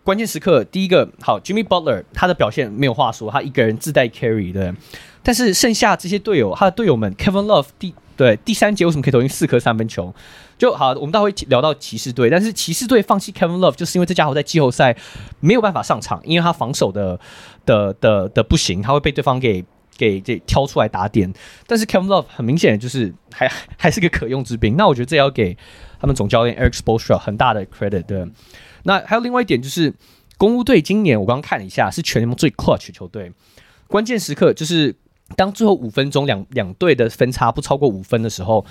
[0.05, 4.73] 关键时刻第一个好？Jimmy Butler 他的表现没有话说，他一个人自带 carry 对。
[5.23, 10.12] 但是剩下这些队友，他的队友们 Kevin Love 第对第三节为什么可以投进四颗三分球？
[10.59, 14.97] 就好，我们待会聊到骑士队，但是骑士队放弃 Kevin Love 就是因为这家伙在季后赛
[15.41, 17.19] 没有办法上场，因为他防守的
[17.65, 19.65] 的的的不行，他会被对方给。
[19.99, 21.33] 给这挑出来打点，
[21.67, 24.75] 但是 Kevin Love 很明显就是还还是个可用之兵。
[24.75, 25.57] 那我觉得这要给
[26.01, 28.03] 他们总教练 Eric s p o l s t r a 很大的 credit。
[28.05, 28.27] 对，
[28.85, 29.92] 那还有另外一点就是，
[30.38, 33.33] 公鹿队今年我刚刚看了一下，是全联盟最 clutch 球队。
[33.87, 34.95] 关键时刻就是
[35.37, 38.64] 当最后五分钟两两队的分差不超过五分的时候，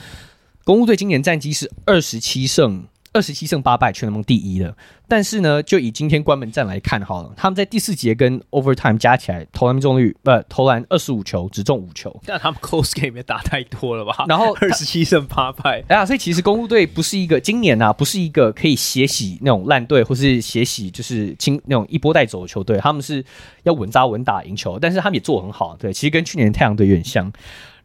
[0.63, 2.85] 公鹿队今年战绩是二十七胜。
[3.13, 4.75] 二十七胜八败，全联盟第一了。
[5.07, 12.17] 但是呢，就以今天关门战来看好了，他们在第四节跟 overtime 加起来投篮命中率，不，投篮二十五球，只中五球。
[12.25, 14.23] 但他们 close game 也打太多了吧？
[14.29, 22.77] 然后 二十七胜八败，哎呀，所以其实公鹿队不是一个今年啊，不是一个可以血洗那种烂队，或是血洗就是轻那种一波带走的球队。
[22.77, 23.23] 他们是
[23.63, 25.75] 要稳扎稳打赢球，但是他们也做很好。
[25.75, 27.29] 对，其实跟去年太阳队有点像。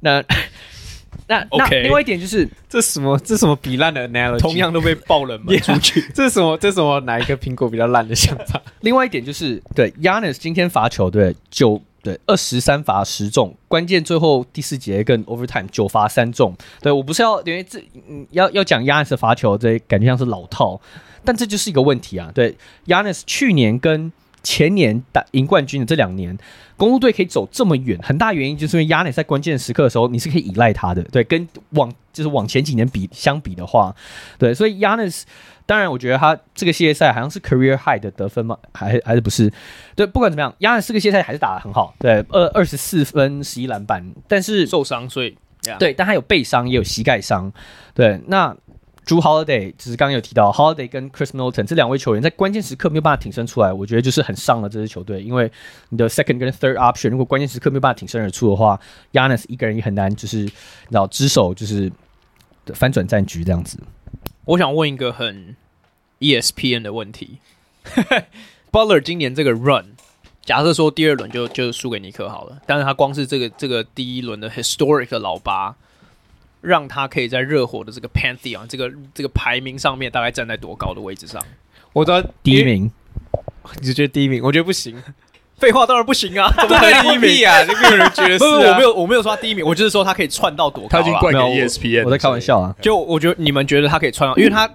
[0.01, 0.23] 那。
[1.29, 6.01] 那 OK，那另外一点就是这什么这什么比烂的 analogy，同样都被爆冷门出去。
[6.15, 8.61] 这是什么这是什么哪一个苹果比较烂的想法？
[8.81, 16.57] 另外一点就是对 Giannis 今天罚球对九对二十三罚十中，关键最后第四节跟 overtime 九罚三中。
[16.81, 20.81] 对我不是要因为这嗯要要讲 Giannis 的罚球，这感觉像是老套，
[21.25, 22.31] 但这就是一个问题啊。
[22.33, 24.13] 对 Giannis 去年跟
[24.47, 26.39] 前年打赢冠军的这两年，
[26.77, 31.03] 公路队可以走这么远，很大原因就是因为 Giannis 在关键时刻的时候，你是可以依赖他的。
[31.03, 33.93] 对，跟往就是往前几年比相比的话，
[34.39, 35.23] 对，所以 Giannis
[35.67, 38.57] 当然我觉得他这个系列赛好像是 career high 的得分吗？
[38.73, 39.53] 还还是不是？
[39.97, 41.93] 对，不管怎么样，Giannis 这个系列赛还是打得很好。
[41.99, 45.77] 对，二二十四分十一篮板，但是受伤，所以、yeah.
[45.79, 47.53] 对，但他有背伤，也有膝盖伤。
[47.93, 48.57] 对，那。
[49.07, 55.23] 朱 Holiday 只是刚刚有提到，Holiday 跟 Chris Middleton 这两位球员在关键时刻没有办法挺身出来，我觉得就是很伤了这支球队。
[55.23, 55.51] 因为
[55.91, 58.81] 你的 second 跟 third option 如果关键时刻没有办法挺身而出的话
[59.13, 60.51] ，Yanis 一个人也很难就是
[60.91, 61.91] 然后只手就是
[62.75, 63.79] 翻转战局这样子。
[64.45, 65.55] 我想问一个很
[66.19, 67.39] ESPN 的问题
[68.73, 69.95] ：Butler 今年这个 run，
[70.45, 75.77] 假设说第二轮就就输给尼克好了，但是他光是这个这个第一轮的 historic 的老八。
[76.67, 81.41] 让他可以在热火的这个 Pantheon 这个这个排名上面大概站在多高的位置上？
[81.93, 82.91] 我知道第一名，
[83.81, 84.43] 你觉得第一名？
[84.43, 85.01] 我觉得不行。
[85.59, 86.53] 废话，当然不行啊！
[86.59, 87.65] 怎么可能第一名啊？
[87.65, 88.49] 就没有人觉得是、啊。
[88.51, 90.89] 不 是，我没有，我没有说他第一名，我就是说他可以窜到多高。
[90.89, 92.75] 他已经冠给 ESPN，我在开玩笑啊。
[92.83, 94.69] 就我觉得你们觉得他可以窜到，因为他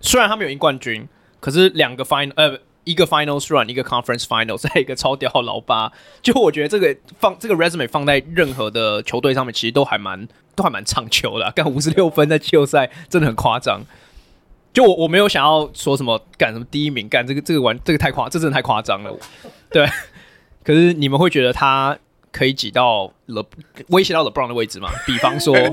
[0.00, 1.06] 虽然他没有赢冠军，
[1.38, 2.58] 可是两个 final 呃。
[2.86, 5.90] 一个 Finals run，一个 Conference Finals，再一个超屌老八，
[6.22, 11.48] 就我觉得这个放这个 resume 放在任何的球队上面，其实都还蛮都还蛮唱球的。
[11.52, 13.82] 干五十六分在季后赛真的很夸张。
[14.72, 19.16] 就我我没有想要说什么干什么第一名，干这个这个玩这个太夸，这真的太夸张了。
[19.70, 19.88] 对，
[20.64, 21.96] 可是你们会觉得他
[22.32, 23.46] 可以挤到 Le
[23.90, 24.90] 威胁到 LeBron 的位置吗？
[25.06, 25.54] 比方说。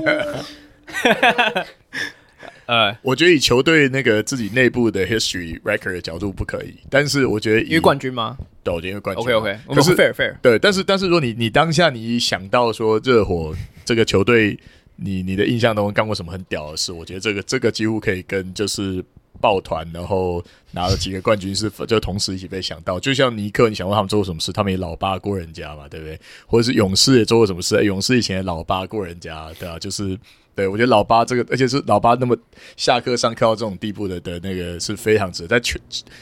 [2.66, 8.38] 呃，我觉得以球队那个自己内部的 history record 的角度不可以，但是我觉得因为冠军吗？
[8.62, 9.22] 对，因为冠军。
[9.22, 10.34] OK OK，可是 fair fair。
[10.40, 14.58] 对，但是但是如果你你当下你想到说热火这个球队，
[14.96, 16.90] 你你的印象中干过什么很屌的事？
[16.90, 19.04] 我觉得这个这个几乎可以跟就是
[19.42, 22.98] 抱团，然后拿了几个冠军是就同时一起被想到。
[22.98, 24.50] 就像尼克，你想问他们做过什么事？
[24.50, 26.18] 他们也老八过人家嘛，对不对？
[26.46, 27.76] 或者是勇士也做过什么事？
[27.76, 30.18] 欸、勇士以前也老八过人家，对啊，就是。
[30.54, 32.36] 对，我觉得老八这个，而且是老八那么
[32.76, 35.78] 下课上课到这种地步的的那个是非常值得，在球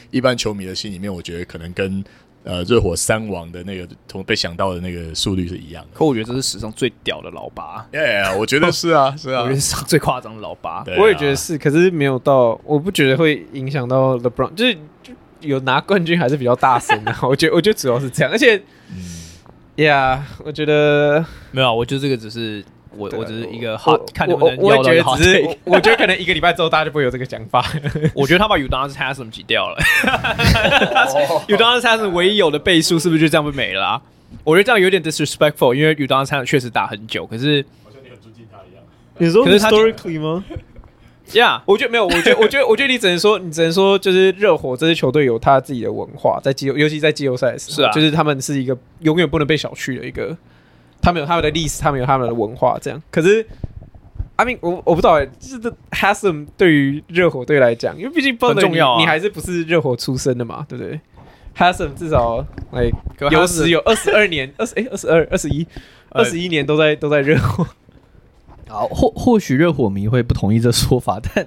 [0.09, 2.03] 一般球迷的心里面，我觉得可能跟
[2.43, 5.89] 呃热火三王的那个同被想到的那个速率是一样的。
[5.93, 18.57] 可我觉得这是史上最屌的老八，哎、yeah, 我觉得是啊， 是啊，我觉得史上最夸张的老八、啊，我也觉得是，可是没有到，我不觉得会影响到 LeBron，就是就有拿冠军还是比较大声的、啊， 我觉得我觉得主要是这样，而且，
[18.89, 22.65] 嗯，呀，我觉得没有，我觉得这个只是。
[22.97, 27.63] 我我只是一个好看能不能我，我觉得只是我，我觉得可能一个礼拜之后大家就不会有这个想法。
[28.15, 29.77] 我觉得他把 Udonis Haslem 挤掉了，
[31.47, 34.01] Udonis Haslem 唯一有的倍数是不是就这样被没了、啊？
[34.43, 38.83] 我觉得这样有点 disrespectful，因为 Udonis Haslem 确实打很久，可是好像你很尊敬他一样。
[39.17, 40.43] 你说 historically 吗？
[41.33, 50.35] 呀，我觉得没有，我觉得，我觉得，我觉得你只能说，你只能说，就是热火这支球队有他自己的文化，在季，尤其在季后赛的时候，是啊，就是他们是一个永远不能被小觑的一个，
[51.03, 52.99] 他们有他们的历史，他们有他们的文化，这样。
[53.11, 53.45] 可是
[54.37, 60.99] ，I mean，我我不知道哎，就是 Haslem 对于热火队来讲，因为毕竟很重要啊，你还是不是热火出身的嘛，对不对
[61.57, 62.89] ？Haslem 至少来
[63.29, 65.67] 有史有二十二年，二十哎二十二二十一
[66.09, 67.67] 二十一年都在都在热火。
[68.69, 71.45] 好，或或许热火迷会不同意这说法， 但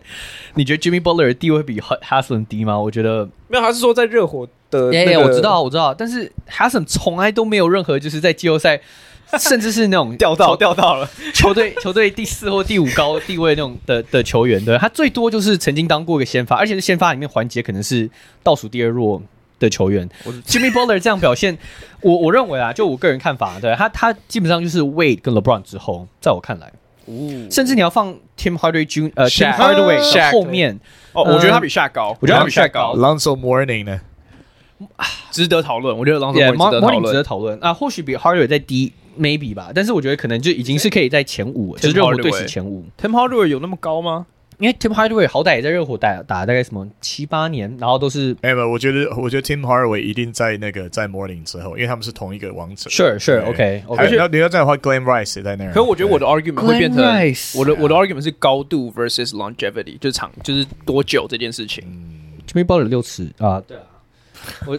[0.54, 2.78] 你觉得 Jimmy Butler 的地位比 Haslem 低吗？
[2.78, 5.10] 我觉得没有，他是说在热火的、那个。
[5.12, 8.80] 哎，我知道，我知道，但是 Haslem 从来都没有任何就是在季后赛，
[9.38, 18.08] 甚至是那种掉到掉到了球队 球队第四或第五高地位那种的的球员，对，他最多就是曾经当过一个先发，而且是先发里面环节可能是
[18.42, 19.20] 倒数第二弱
[19.58, 20.08] 的球员。
[20.46, 21.58] Jimmy Butler 这样表现，
[22.02, 26.72] 我我认为啊，就我个人看法，对他他基本上就是 Wade 跟 LeBron 之后，在我看来。
[27.50, 29.12] 甚至你要放 Tim Hardaway Jr.
[29.14, 30.76] 呃 Tim Hardaway 后面
[31.12, 32.96] 哦，我觉得他比 Shaq 高，我觉得他比 Shaq 高。
[32.96, 34.00] Lonzo Mourning 呢？
[35.30, 35.96] 值得讨论。
[35.96, 42.84] 我觉得 Lonzo Mourning 值得讨论啊，或许比 Hardaway 再低 maybe 吧，但是我觉得可能就已经是可以在前五，就是热火队是前五。
[43.00, 44.26] Tim Hardaway 有那么高吗？
[44.58, 52.88] 因为 Tim Hardaway 好歹也在热火打打大概什么七八年，然后都是没有，我觉得我觉得 Tim Hardaway 一定在那个在 Mourning 之后，因为他们是同一个王者。
[52.88, 54.02] Sure sure OK OK。
[54.02, 55.68] 而且你要这样的话，Glen Rice 也在那儿。
[55.68, 57.04] 可是我觉得我的 argument 会变成
[57.54, 61.84] 我的我的 argument 是高度 versus longevity，就是长就是多久这件事情。
[62.50, 63.82] Jimmy Butler 六次啊，对啊，
[64.66, 64.78] 我。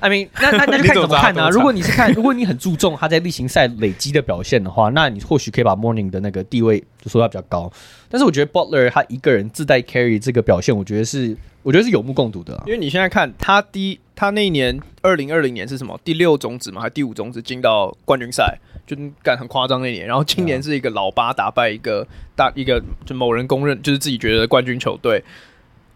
[0.00, 1.50] I mean，那那那就看怎么看呢、啊？
[1.50, 7.70] 如果你是看，如果你很注重他在例行赛累积的表现的话，那你或许可以把 Mourning 的那个地位就说他比较高。
[8.08, 12.62] 但是我觉得 Butler 他一个人自带 carry 这个表现，我觉得是我觉得是有目共睹的、啊。
[12.66, 20.06] 因为你现在看他第，他那一年二零二零年是什么第六种子嘛，还是第五种子进到冠军赛，就干很夸张那年。
[20.06, 25.22] 然后今年是一个老八打败一个大一个就某人公认就是自己觉得的冠军球队。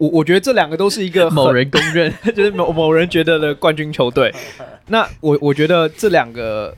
[0.03, 4.35] 我我觉得这两个都是一个某人公认， 就是某某人觉得的冠军球队。
[4.89, 6.75] 那我我觉得这两个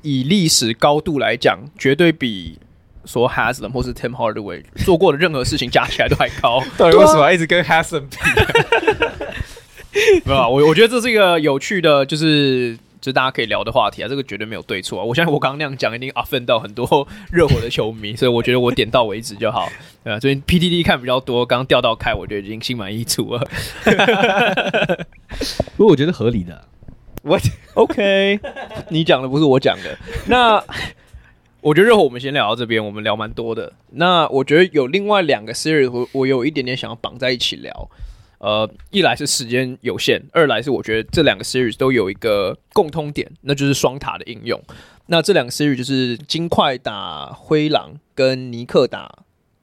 [0.00, 2.58] 以历史高度来讲，绝对比
[3.04, 6.62] 说 Haslam 或是 Tim Hardaway 做过的任何事情加起来都还高。
[6.78, 8.16] 到底为什么一直跟 Haslam 比？
[10.24, 12.78] 没有啊，我我觉得这是一个有趣的，就是。
[13.06, 15.04] 就大家可以聊的话题啊，这个绝对没有对错啊。
[15.04, 19.68] 我相信我刚刚那样讲，一定 offend 到很多 热火的球迷，所以我觉得我点到为止就好。
[20.02, 23.48] 对啊，最近 PDD 看比较多，刚刚钓到开，我觉得已经心满意足了。
[25.76, 26.64] 不过我觉得合理的。
[27.22, 27.44] What?
[27.74, 28.40] OK，
[28.90, 29.96] 你讲的不是我讲的。
[30.26, 30.60] 那
[31.60, 33.72] 我觉得热火我们先聊到这边，我们聊蛮多的。
[33.90, 37.88] 那我觉得有另外两个 series，我我有一点点想要绑在一起聊。
[38.38, 44.62] 呃，一来是时间有限，二来是我觉得这两个 series 都有一个共通点，那就是双塔的应用。
[45.06, 49.10] 那这两个 series 就是金块打灰狼，跟尼克打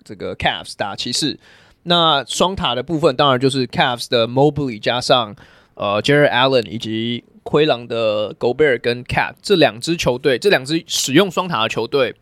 [0.04, 1.38] 这个 Cavs 打骑士。
[1.84, 5.36] 那双塔的部分当然就是 Cavs 的 Mobley 加上
[5.76, 12.16] 呃 Jarrett Allen 以及灰狼的 Gobert 跟 Cat 这两支球队，这两支使用双塔的球队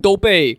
[0.00, 0.58] 都被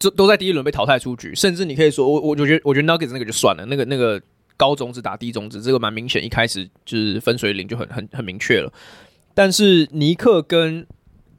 [0.00, 4.20] 这都在第一轮被淘汰出局，甚至你可以说，我我我觉得我觉得 Nuggets 那个就算了，那个那个。
[4.58, 8.70] 高种子打低种子，这个蛮明显，一开始就是分水岭就很很很明确了。
[9.32, 10.86] 但是尼克跟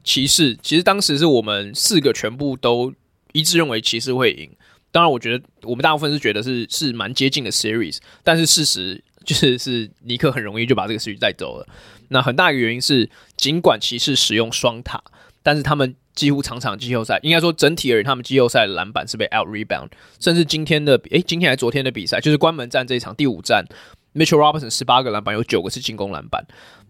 [0.02, 2.92] 骑士，其实当时是我们四个全部都
[3.32, 4.50] 一致认为骑士会赢。
[4.90, 11.68] 当然，我觉得我们大部分是觉得是是蛮接近的 series，但是事实就是 是尼克很容易就把这个 series 带走了。
[12.08, 15.00] 那很大一个原因是，尽管骑士使用双塔，
[15.42, 15.94] 但是他们。
[16.12, 23.64] 几乎场场季后赛，应该说整体而言，他们季后赛的篮板是被 out rebound，甚至今天的诶，今天还是昨天的比赛，就是关门战这一场第五战
[24.12, 26.44] ，Mitchell Robinson 十八个篮板，有九个是进攻篮板。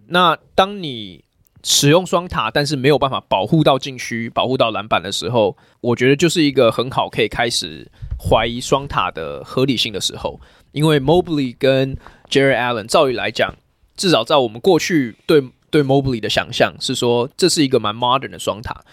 [0.08, 1.22] 那当你
[1.62, 10.40] 使用双塔，但是没有办法保护到禁区、保护到篮板的时候，我觉得就是一个很好可以开始怀疑双塔的合理性的时候。
[10.72, 11.96] 因为 Mobley 跟
[12.28, 13.54] Jerry Allen，照理来讲，
[13.96, 18.84] 至少在我们过去对对 Mobley 的想象是说，这是一个蛮 modern 的双塔。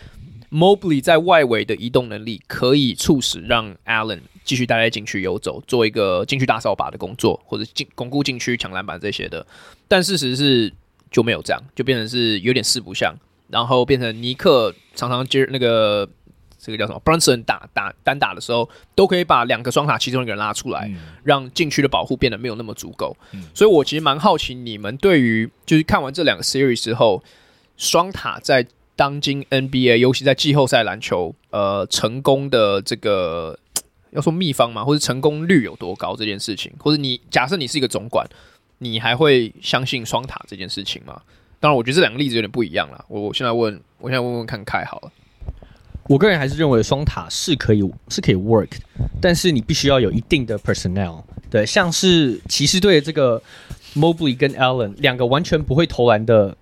[0.49, 9.45] Mobley 在外围的移动能力可以促使让 Allen 继续待在禁区游走，做一个禁区大扫把的工作，或者进巩固禁区、抢篮板这些的。
[9.89, 10.71] 但事实是
[11.11, 13.13] 就没有这样，就变成是有点四不像，
[13.49, 16.07] 然后变成尼克常常接那个
[16.57, 20.91] 这个叫什么 Brunson 打打单打的时候，都可以把两个双塔其中一个人拉出来，
[21.23, 23.15] 让禁区的保护变得没有那么足够。
[23.53, 27.23] 所以我其实蛮好奇你们对于就是看完这两个 series 之后，
[27.77, 28.65] 双塔在。
[28.97, 33.55] 当今 NBA，尤其在季后赛篮球，呃，成功的这个
[34.09, 38.27] 要说秘方嘛，或者成功率有多高这件事情，或者你假设你是一个总管，
[38.79, 41.21] 你还会相信双塔这件事情吗？
[41.59, 43.05] 当然，我觉得这两个例子有点不一样了。
[43.07, 45.11] 我我现在问，我现在问问看凯好了。
[46.07, 48.69] 我个人还是认为双塔是可以是可以 work，
[49.21, 51.21] 但是你必须要有一定的 personnel。
[51.49, 53.41] 对，像是骑士队这个
[53.95, 56.55] Mobley 跟 Allen 两个完全不会投篮的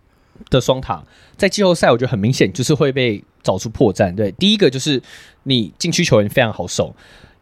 [0.49, 1.03] 的双塔，
[1.37, 4.13] 在季后赛我觉得很明显就是会被找出破绽。
[4.15, 5.01] 对，第一个就是
[5.43, 6.95] 你禁区球员非常好守。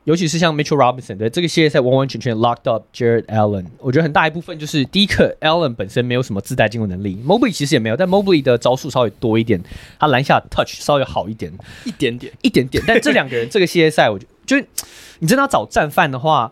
[0.05, 9.61] 尤其是像 Mitchell Robinson 对这个系列赛完完全全 locked up Jared Allen，我觉得很大一部分就是第一个 Allen 本身没有什么自带进攻能力，Mobley 其实也没有，但 Mobley 的招数稍微多一点，
[9.99, 11.51] 他篮下 touch 稍微好一点，
[11.85, 12.83] 一点点，一点点。
[12.85, 14.67] 但这两个人 这个系列赛，我觉得就
[15.19, 16.51] 你真的要找战犯的话。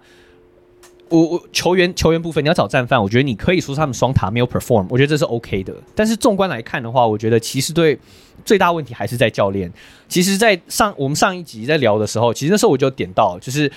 [1.09, 5.73] 我我球员球员部分你要找战犯，我觉得你可以说他们双塔没有 perform，我觉得这是 OK 的。
[5.93, 7.99] 但是纵观来看的话，我觉得骑士队
[8.45, 9.71] 最大问题还是在教练。
[10.07, 13.71] 其实，在上我们上一集在聊的时候，其实那时候我就点到，就是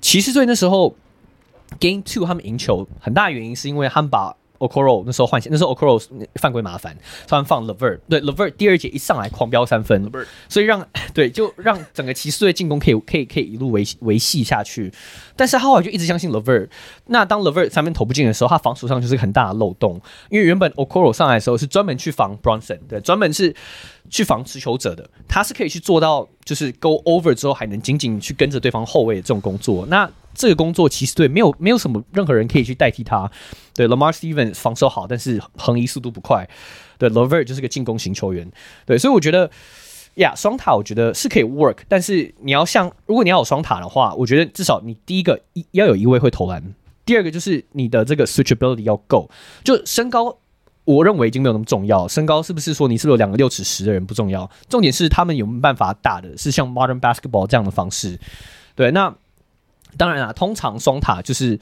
[0.00, 0.94] 骑士队那时候
[1.80, 4.36] Game Two 他们赢球很大原因是因为他们把。
[4.68, 6.02] Okoro 那时候换血，那时候 Okoro
[6.36, 6.96] 犯规麻烦，
[7.26, 10.10] 他们放 LeVert，对 LeVert 第二节一上来狂飙三分
[10.48, 14.92] 所以让 对就让整个骑士队进攻可以可以可以一路维维系下去。
[15.36, 16.68] 但是他后来就一直相信 LeVert，
[17.06, 20.00] 那当 LeVert 三分投不进的时候，他防守上就是很大的漏洞，
[20.30, 23.54] 因为原本 Okoro 上来的时候是专门去防 Bronson，对，专门是
[24.08, 29.84] 去防持球者的，他是可以去做到就是 Go Over 之后还能紧紧去跟着对方后卫的这种工作。
[29.86, 33.30] 那这个工作其实对没有没有什么任何人可以去代替他。
[33.74, 36.48] 对，Lamar Stevens 防守好，但是横移速度不快。
[36.96, 38.48] 对，LeVert 就是个进攻型球员。
[38.86, 39.50] 对，所以我觉得
[40.14, 46.62] 呀，双塔我觉得是可以 work，但是你要像如果你要有双塔的话，我觉得至少你第一个一要有一位会投篮，
[47.04, 49.28] 第二个就是你的这个 switchability 要够。
[49.64, 50.38] 就身高，
[50.84, 52.06] 我认为已经没有那么重要。
[52.06, 58.20] 身高是不是说你是不是有两个六尺十的人不重要，重点是他们有没有办法打的是像 Modern Basketball 这样的方式。
[58.76, 59.12] 对，那。
[59.96, 61.58] 当然啊，通常双塔就是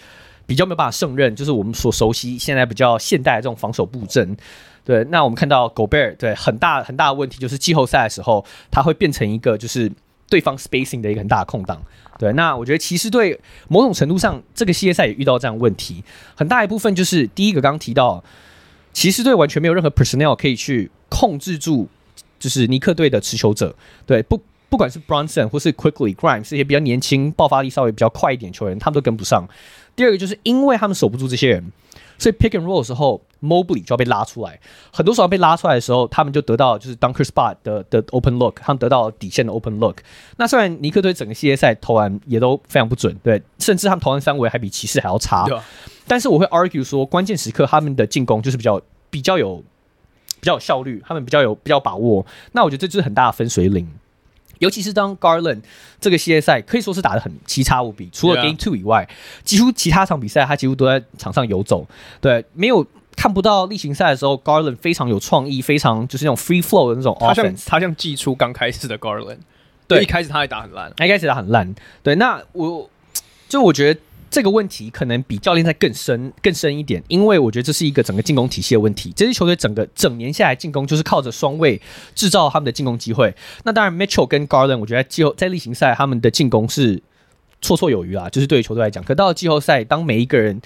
[0.46, 4.36] 比较没有办法胜任，就是我们所熟悉现在比较现代的这种防守布阵。
[4.84, 9.90] 对，那我们看到 Gobert 对很大很大的问题就是季后赛的时候，他会变成一个就是
[10.28, 11.80] 对方 spacing 的一个很大的空档。
[12.18, 16.02] 对，那我觉得骑士队某种程度上这个系列赛也遇到这样问题，
[16.34, 18.22] 很大一部分就是第一个刚刚提到，
[18.92, 21.88] 骑士队完全没有任何 personnel 可以去控制住，
[22.38, 23.74] 就是尼克队的持球者。
[24.04, 24.40] 对，不。
[24.72, 29.46] 不管是 Bronson 或是 Quickly Grimes 这些比较年轻、爆发力稍微比较快一点球员，他们都跟不上。
[29.94, 31.70] 第二个就是因为他们守不住这些人，
[32.16, 34.58] 所以 Pick and Roll 的时候，Mobley 就要被拉出来。
[34.90, 39.98] 很多时候被拉出来的时候，他们就得到就是 Dunker Spot 的的 Open Look，他们得到底线的 Open Look。
[40.38, 45.44] 那虽然尼克队整个系列赛投篮也都非常不准，对，甚至他们投篮三围还比骑士还要差。
[45.46, 45.62] 对啊。
[46.06, 49.62] 但是我会 argue 说，关键时刻他们的进攻就是比较比较有
[50.40, 52.24] 比较有效率，他们比较有比较把握。
[52.52, 53.86] 那我觉得这就是很大的分水岭。
[54.58, 55.60] 尤其是当 Garland
[56.00, 59.08] 这个系列赛可以说是打得很奇差无比，除了 Game Two 以外，
[59.44, 61.86] 几乎其他场比赛他几乎都在场上游走。
[62.20, 62.86] 对，没有
[63.16, 67.34] 看不到例行赛的时候，Garland 非常有创意，非常就是那种 free flow 的那种 offense。
[67.34, 69.38] 他像他像季初刚开始的 Garland，
[69.86, 71.74] 对，一开始他也打很烂，一开始打很烂。
[72.02, 72.88] 对，那我
[73.48, 74.00] 就我觉得。
[74.32, 79.12] 这个问题可能比教练赛更深更深一点，因为我觉得这是一个整个进攻体系的问题。
[79.14, 81.78] 这支球队整个整年下来进攻就是靠着双卫
[82.14, 83.34] 制造他们的进攻机会。
[83.64, 86.96] 那当然，Mitchell 跟 Garland，我觉得在季后在例行赛他们的进攻是
[87.60, 89.04] 绰绰有余啊，就是对于球队来讲。
[89.04, 90.62] 可到了季后赛，当每一个人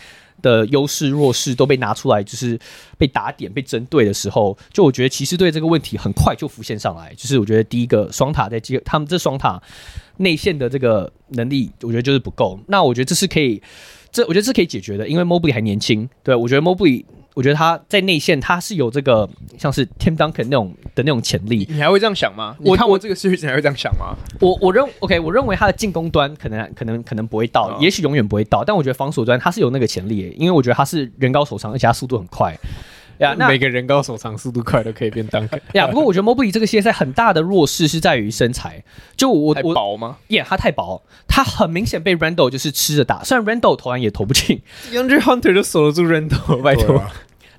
[0.46, 2.58] 的优势弱势都被拿出来，就是
[2.96, 7.12] 被打点被针对的时候，就我觉得骑士队这个问题很快就浮现上来。
[7.16, 9.60] 就是我觉得第一个双塔在接他们这双塔。
[10.18, 12.58] 内线的这个能力，我觉得就是不够。
[12.68, 13.60] 那我觉得这是可以，
[14.10, 16.08] 这我觉得是可以解决的，因为 MOB 还年轻。
[16.22, 17.04] 对，我觉得 MOB
[17.36, 19.28] 我觉得他在内线他是有这个
[19.58, 21.66] 像是 Tim Duncan 那种的那种潜力。
[21.68, 22.56] 你还会这样想吗？
[22.60, 24.16] 我看过这个 series 你还会这样想吗？
[24.40, 28.64] 我我认 OK，我认为他的进攻端可能可能可能不会到，也许永远不会到。
[28.64, 32.58] 但我觉得防守端他是有那个潜力，因为我觉得他是人高手长，而且他速度很快。
[33.18, 35.58] 呀，那每个人高手长、速度快都可以变 Dunker。
[35.72, 38.84] 呀，不过我觉得 Mobley 这个系列赛很大的弱势是在于身材。
[39.16, 40.18] 就我我薄吗？
[40.28, 43.24] 耶，他太薄，他很明显被 Randall 就是吃着打。
[43.24, 44.60] 虽然 Randall 投篮也投不进
[44.92, 47.02] Hunter 就守得住 Randle，拜托。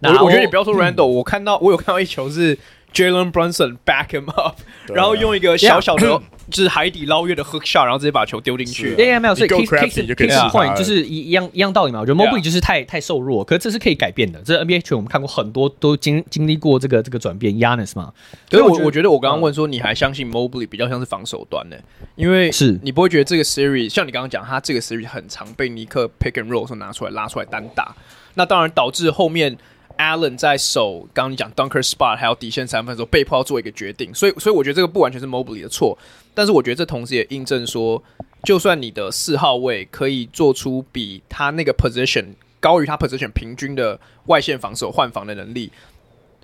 [0.01, 2.57] 我我觉得你不要说 Randle，我看到我有看到一球是
[2.93, 4.59] Jalen Brunson back him up，
[4.93, 6.21] 然后用一个小小的。
[6.49, 8.95] 就是海底捞月的 hook shot，然后直接把球丢进去。
[8.95, 11.99] 对，yeah, 没有，所以 case case case point 就是一一样一样道理嘛。
[11.99, 14.41] 我觉得 Mobley 就是太太瘦弱，可是这是可以改变的。
[14.45, 17.53] 这 NBA 球我们看过很多，都经经历过这个这个转变。
[17.53, 18.13] Giannis 嘛，
[18.49, 21.75] 所以我我觉得我刚刚问说，你还相信 Mobley 比较像是防守端呢？
[22.15, 27.93] 因为是你不会觉得这个 series 像你刚刚讲，他这个 series 很常被尼克 pick and roll 时候拿出来拉出来单打，
[28.35, 29.57] 那当然导致后面。
[29.97, 35.97] Allen 在守，刚刚你讲 Dunker Spot 还有底线三分的时候，被迫要做一个决定，所以，所以我觉得这个不完全是 Mobley 的错，
[36.33, 38.01] 但是我觉得这同时也印证说，
[38.43, 42.25] 就算你的四号位可以做出比他那个 position
[42.59, 45.71] 高于他 position 平均的外线防守换防的能力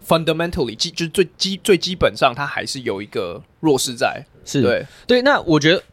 [0.06, 4.24] ，fundamentally 基就是最基最基本上，他还是有一个弱势在。
[4.46, 4.62] 是。
[4.62, 4.86] 对。
[5.08, 5.84] 对，那我觉得，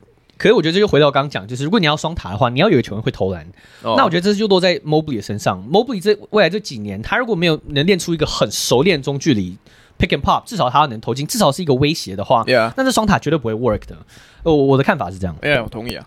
[0.41, 3.47] 可是我觉得这就回到刚刚讲，就是如果你要双塔的话，你要有球员会投篮。
[3.83, 5.63] 哦、那我觉得这就落在 Mobley 的身上。
[5.71, 9.55] Mobley 这未来这几年，他如果没有能练出一个很熟练中距离
[9.99, 12.43] pick and pop，至少他能投进，至少是一个威胁的话.
[12.75, 13.95] 那这双塔绝对不会 work 的。
[14.43, 15.37] 我我的看法是这样。
[15.43, 16.07] 哎，yeah, 我同意啊。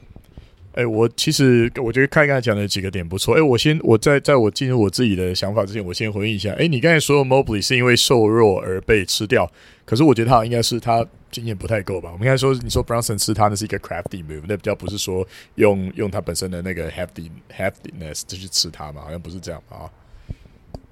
[0.74, 3.36] 哎、欸，我其实我觉得看刚才讲的几个点不错。
[3.36, 6.50] 哎、欸，我先我在在我进入我自己的想法之前，我先回应一下。
[6.54, 9.48] 哎、欸，你刚才说的 Mobley 是因为瘦弱而被吃掉，
[9.86, 12.10] 可是我觉得他应该是他经验不太够吧。
[12.14, 19.78] 我们应该说，你说 Bronson 吃他那是一个 crafty move，那比较不是说用用他本身的那个 hefty heftiness 就去吃它嘛，好像不是这样吧？
[19.78, 19.92] 啊，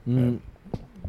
[0.05, 0.39] 嗯。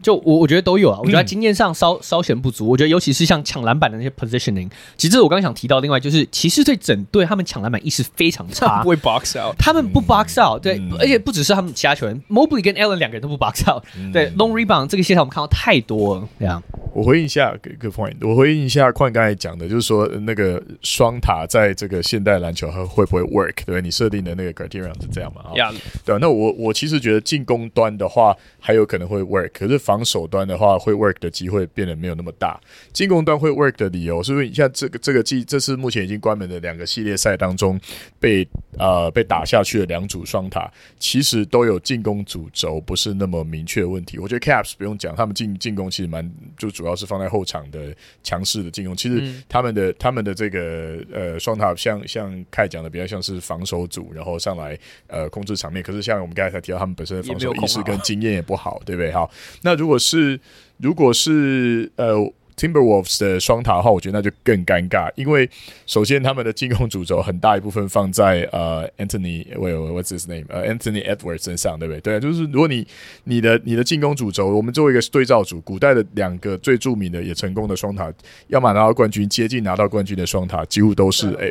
[0.01, 2.67] 就我我觉得都有啊，我觉得他经验上稍稍显不足。
[2.67, 5.83] 我觉得尤其是像抢篮板的那些 positioning，其实我刚刚想提到。
[5.83, 16.29] 另外就是骑士队整队他们抢篮板意识非常差，不会 box out，他们不 box out，对，嗯、而且不只是他们其他球员、嗯、，Mobley 跟 Allen 两个人都不 box out，、嗯、对，long rebound 这个现象我们看到太多了。
[16.39, 16.63] 这样，
[16.93, 23.55] 我回应一下，good point，我回应一下矿刚才讲的，就是说那个双塔在这个现代篮球还会不会 work？
[23.67, 25.41] 对，你设定的那个 criterion 是这样嘛？
[25.47, 25.75] 啊，Yeah.
[26.05, 30.79] 对，那我我其实觉得进攻端的话还有可能会 work，可是防守端的话。
[30.83, 32.61] 会 work 的机会变得没有那么大。
[32.93, 37.81] 进攻端会 work 的理由，是因为你像这个这个季，这是目前已经关门的两个系列赛当中
[38.19, 38.45] 被
[38.79, 40.69] 呃被打下去的两组双塔，
[40.99, 44.19] 其实都有进攻主轴不是那么明确的问题。
[44.19, 48.97] 我觉得 Caps 不用讲，他们进进攻其实蛮就主要是放在后场的强势的进攻。
[48.97, 54.77] 其实他们的、嗯、他们的这个呃双塔像像凯讲的比较像是防守组，然后上来
[55.07, 55.83] 呃控制场面。
[55.83, 59.13] 可是像我们刚才才提到，他们本身的防守意识跟经验也不好，对不对？
[59.13, 59.31] 好，
[59.61, 60.39] 那如果是
[60.79, 62.15] 如果是呃
[62.55, 65.49] Timberwolves 的双塔的话，我觉得那就更尴尬，因为
[65.87, 70.45] 首先他们的进攻主轴很大一部分放在呃 Anthony，What's his name？
[70.49, 72.01] 呃、uh, Anthony Edwards 身上，对不对？
[72.01, 72.87] 对，就是如果你
[73.25, 78.13] 你的你的进攻主轴，我们作为一个对照组，古代的两个最著名的也成功的双塔，
[78.49, 81.51] 要么拿到冠军，接近拿到冠军的双塔，几乎都是哎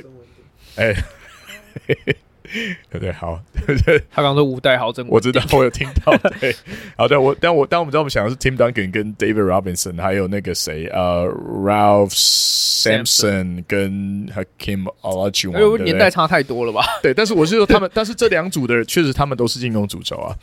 [0.76, 0.96] 哎。
[2.90, 6.16] 对 对，好，对对，他刚刚说五代豪真，我知道，我有听到。
[6.40, 6.54] 对，
[6.98, 11.26] 好的，我但我但我们知道，我们想的是 Tim Duncan 跟 David Robinson，还有那个谁，呃
[11.64, 16.84] ，Ralph Sampson 跟 Hakeem Olajuwon，因为年代差太多了吧？
[17.02, 20.36] 对，但是我是说他们，但是这两组的人确实他们都是进攻主轴啊，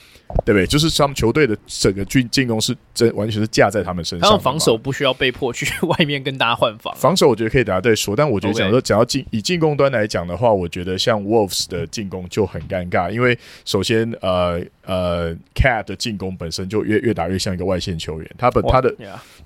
[0.46, 0.66] 对不对？
[0.66, 6.94] 就是他们球队的整个进进攻是真完全是架在他们身上，他们防守不需要被迫去 外面跟大家换防。
[6.96, 11.86] 防守我觉得可以大家对说，但我觉得讲说只要进以进攻端来讲的话，我觉得像 Wolves 的。
[11.99, 18.88] 进攻就很尴尬，因为首先，呃呃，Cat 的进攻本身就越越打越像一个外线球员，他本他的.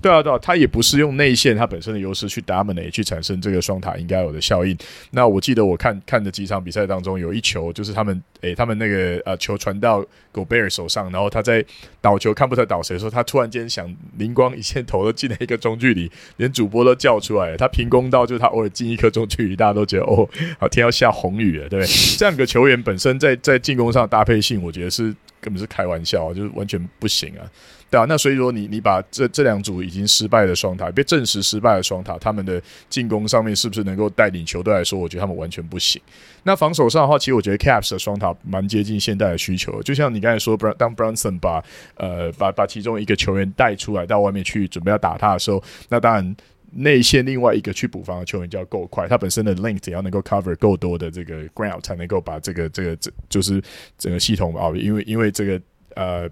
[0.02, 4.76] 对啊对啊，他也不是用内线他本身的优势去 dominate 去产生这个双塔应该有的效应。
[5.12, 11.64] 那我记得我看看的几场比赛当中，有一球就是他们诶、欸，他们那个呃球传到 Gobert 手上，然后他在
[12.02, 17.56] 倒球看不出来倒谁的时候，他突然间想灵光一现，投了进了一个中距离， 连主播都叫出来了。
[17.56, 20.28] 他凭空到就是他偶尔进一颗中距离，大家都觉得哦，
[20.58, 21.92] 好天要下红雨了，对不对？
[22.18, 27.44] 这样一球员本身在在进攻上的搭配性，我觉得是根本是开玩笑啊，就是完全不行啊。
[27.90, 36.00] 对啊，那所以说你你把这这两组已经失败的双塔，被证实失败的双塔，他们的进攻上面是不是能够带领球队来说，我觉得他们完全不行。
[36.44, 41.62] 那防守上的话，其实我觉得 Caps 的双塔蛮接近现代的需求，就像你刚才说，当 Brunson 把
[41.96, 46.34] 呃把把其中一个球员带出来到外面去准备要打他的时候，那当然
[46.74, 53.62] 内线另外一个去补防的球员就要够快，他本身的 length 也要能够 cover 够多的这个 ground 才能够把这个这个这就是
[53.98, 55.60] 整个系统啊，因为因为这个
[55.94, 56.30] 呃。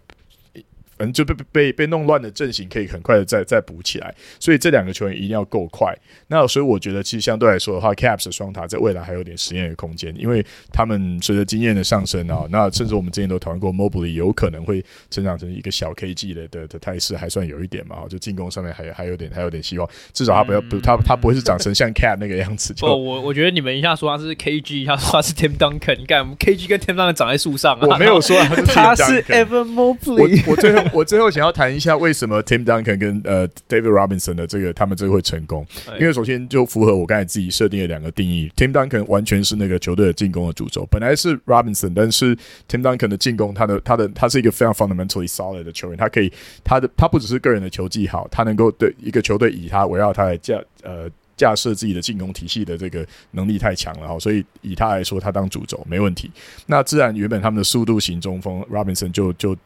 [1.01, 5.97] 嗯，就被被被弄乱的阵型可以很快的再再补起来，所以这两个球员一定要够快。
[6.29, 22.75] 那所以我觉得，其实相对来说的话，Caps 的双塔在未来还有点实验的空间，因为他们随着经验的上升啊，那甚至我们之前都讨论过，Mobley 有可能会成长成一个小 KG 的的的态势，还算有一点嘛，就进攻上面还还有点还有点希望，至少他不要不他他不会是长成像 Cat 那个样子。
[22.83, 30.45] 哦，我我觉得你们一下说他是 KG，一下说他是 Tim Duncan，你看 KG 跟 Tim Duncan 长在树上啊，我没有说他是 Tim Duncan，他是 Evan Mobley。
[30.47, 31.70] 我我最后我最后想要谈。
[31.70, 35.64] 一下为什么 Tim Duncan 跟呃 David Robinson 的这个他们这个会成功？
[36.01, 38.51] 因为首先就符合我刚才自己设定的两个定义。
[38.57, 42.34] Tim Duncan 完全是那个球队的进攻的主轴，本来是 Robinson，但是
[42.68, 46.30] Tim Duncan 的进攻，他的他的他是一个非常 fundamentally solid 的球员，他可以
[46.64, 56.30] 他的他不只是个人的球技好，他能够对一个球队以他围绕他来架呃架设自己的进攻体系的这个能力太强了哈，所以以他来说，他当主轴没问题。
[56.66, 59.57] 那自然原本他们的速度型中锋 Robinson 就就。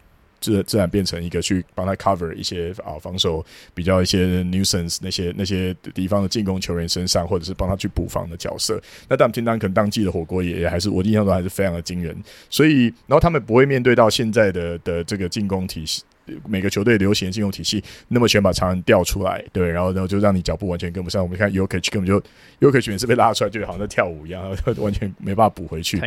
[0.45, 8.79] 自自然变成一个去帮他 cover 一些啊防守比较一些 nuisance 那些那些敌方的进攻球员身上，或者是帮他去补防的角色。
[9.09, 12.15] 那但平常可能当季的火锅也还是我印象中还是非常的惊人。
[12.51, 16.03] 所以，然后他们不会面对到现在的的这个进攻体系
[16.47, 21.23] 每个球队流行的进攻体系，那么全把长人调出来，对，然后然后就让你脚步完全跟不上。
[21.23, 22.21] 我们看 Jokic 根本就
[22.61, 26.01] Jokic 每次被拉出来，就好像在跳舞一样， 完全没办法补回去。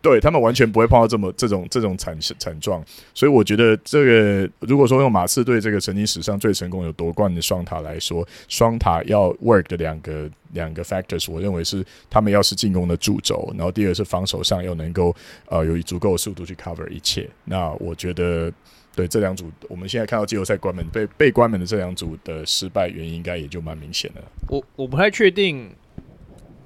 [0.00, 15.14] 对他们完全不会碰到这么这种这种惨惨状，所以我觉得这个如果说用马刺队这个曾经史上最成功有夺冠的双塔来说，双塔要 work 的两个两个 factors，我认为是他们要是进攻的主轴，然后第二是防守上又能够
[15.46, 17.28] 呃有足够的速度去 cover 一切。
[17.44, 18.52] 那我觉得。
[18.94, 24.22] 对这两组，我们现在看到季后赛关门被被关门的这两组的失败原因，应该也就蛮明显的。
[24.48, 25.70] 我我不太确定，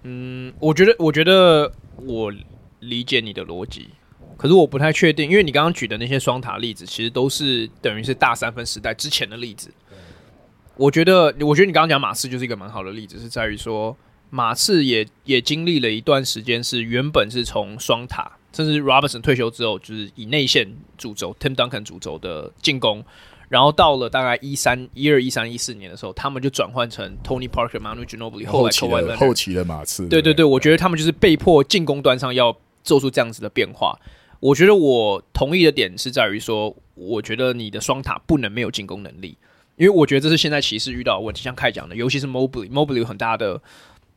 [0.02, 2.32] 嗯，我觉得我觉得我
[2.80, 3.88] 理解你的逻辑，
[4.36, 9.70] 可是我不太确定，因为你刚刚举的那些双塔例子，其实都是等于是大三分时代之前的例子。
[10.76, 13.96] 我觉得，我觉得你刚刚讲马刺就是一个蛮好的例子，是在于说
[14.28, 18.32] 马刺也也经历了一段时间，是原本是从双塔。
[18.56, 23.04] 甚至 Robinson 退休之后，就是以内线主轴 Tim Duncan 主轴的进攻，
[23.50, 30.08] 然后到了大概一三一二一三一四年的时候，他们就转换成 Tony Parker、Manu Ginobili 后来后来的后期的马刺。
[30.08, 33.98] 对对对，我觉得他们就是被迫进攻端上要做出这样子的变化。
[34.40, 39.36] 我觉得我同意的点是在于说，我觉得你的双塔不能没有进攻能力，
[39.76, 41.42] 因为我觉得这是现在骑士遇到的问题。
[41.42, 43.60] 像凯讲的，尤其是 Mobley，Mobley 有很大的。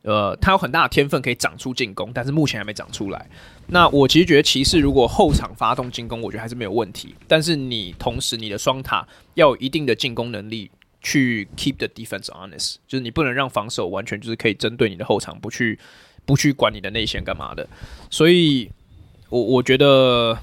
[0.02, 3.30] 呃，他有很大的天分可以长出进攻，但是目前还没长出来。
[3.68, 7.14] 那我其实觉得骑士如果后场发动进攻，我觉得还是没有问题。
[7.28, 10.72] 但是你同时你的双塔要有一定的进攻能力，
[11.02, 15.78] 去 keep the defense honest，就是你不能让防守完全就是可以针对你的后场，不去
[16.26, 17.68] 不去管你的内线干嘛的。
[18.10, 18.72] 所以
[19.30, 20.38] 我我觉得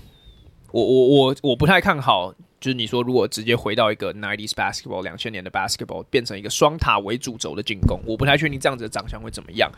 [0.71, 2.35] 我我我我不太看好。
[2.67, 9.71] 就是你说，如果直接回到一个 nineties basketball 两千年的 basketball 变成一个双塔为主轴的进攻，我不太确定这样子的长相会怎么样，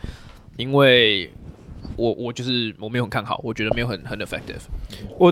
[0.57, 1.31] 因为
[1.95, 4.61] 我我就是我没有很看好，我觉得没有很很 effective。
[5.19, 5.31] 我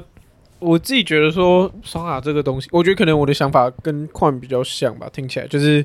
[0.59, 5.83] 我自己觉得说双塔这个东西，我觉得可能我的想法跟矿比较像吧，听起来就是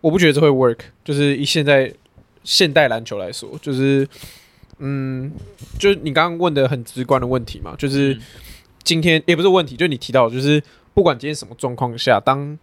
[0.00, 1.94] 我不觉得这会 work，就是以现在
[2.42, 4.04] 现代篮球来说，就是
[4.78, 5.30] 嗯，
[5.78, 8.18] 就是你刚刚问的很直观的问题嘛，就是
[8.82, 10.60] 今天也不是问题，就是你提到就是。
[10.94, 12.58] 不管今天什么状况下，当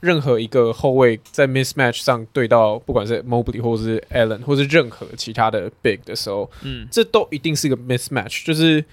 [0.00, 8.44] 任何一个后卫在 mismatch 上对到不管是 Mobley 或者是 Allen 或是任何其他的 big 的时候，嗯，这都一定是一个 mismatch。
[8.44, 8.84] 就是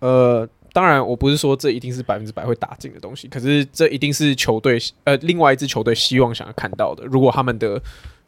[0.00, 7.04] 呃，当然我不是说这一定是百分之百会打进的东西，可是这一定是球队呃另外一支球队希望想要看到的。
[7.06, 7.82] 如果他们的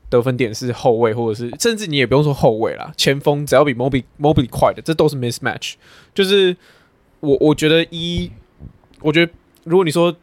[0.09, 5.75] 得分点是后卫，或者是甚至你也不用说后卫啦，前锋只要比 Mobley Mobley 快的，这都是 mismatch。
[6.15, 6.57] 就是
[7.21, 8.31] 我我觉得一，
[9.03, 9.31] 我觉得。
[9.65, 10.15] 如果你说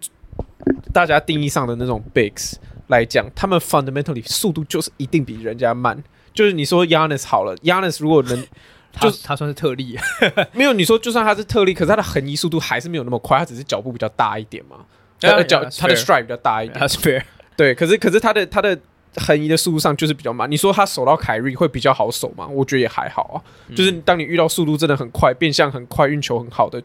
[0.93, 2.53] 大家定义上的那种 bigs
[2.87, 6.01] 来讲，他们 fundamentally 速度就是一定比人家慢。
[6.33, 8.41] 就是你说 Giannis 好了，Giannis 如果能，
[8.99, 9.97] 就他，他算是特例，
[10.53, 14.77] 没有你说就算他是特例，可是他的横移速度还是没有那么快，他只是脚步比较大一点嘛。
[15.19, 17.21] 他的脚，他的 stride 比较大一点，他是 fair。
[17.55, 18.77] 对，可是可是他的他的
[19.17, 20.49] 横移的速度上就是比较慢。
[20.49, 22.47] 你说他守到凯瑞会比较好守吗？
[22.47, 23.37] 我觉得也还好啊。
[23.75, 26.81] 就是当你遇到速度真的很快、变向很快、运球很好的。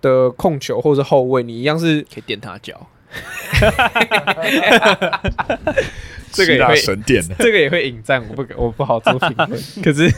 [0.00, 2.86] 的控球或者后卫，你一样是可以垫他脚，
[6.32, 9.50] 这个也会神垫， 这个也会引战，我不我不好做评论。
[9.82, 10.10] 可是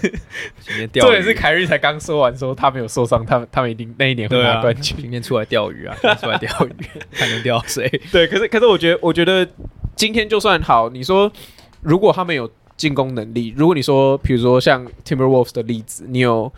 [0.61, 4.97] 今天钓鱼，也是凯瑞才刚说完说他没有受伤，他们他们一定那一年会拿冠军。
[5.01, 6.75] 今天出来钓鱼啊，出来钓鱼，
[7.13, 7.89] 看能钓谁？
[8.11, 9.47] 对，可是可是我觉得我觉得
[9.95, 11.31] 今天就算好，你说
[11.83, 16.53] 如果他们有进攻能力，如果你说比如说像 Timberwolves 的例子，你有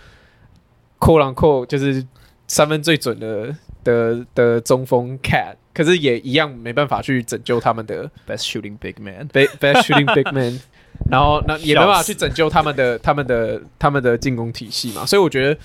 [0.98, 2.06] quote unquote 就是。
[2.51, 10.59] 三分最准的的的中锋 Cat，可是也一样没办法去拯救他们的 best shooting big man，best shooting big man，
[11.09, 15.57] 然后那也没办法去拯救他们的他们的他们的进攻体系嘛，所以我觉得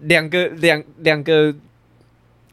[0.00, 1.54] 两个两两个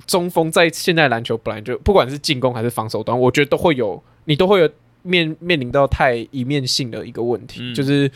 [0.05, 4.69] 中锋在现在篮球本来就不管是进攻还是防守端，我觉得都会有你都会有
[5.01, 8.09] 面面临到太一面性的一个问题，嗯、就是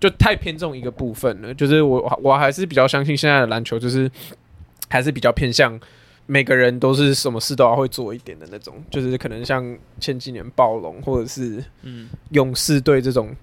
[0.00, 4.10] 就太偏重一个部分了，就是我我还是比较相信现在的篮球就是。
[4.88, 5.78] 还是比较偏向
[6.26, 13.34] 每个人都是什么事都要会做一点的那种，就是可能像前几年暴龙或者是嗯勇士队这种，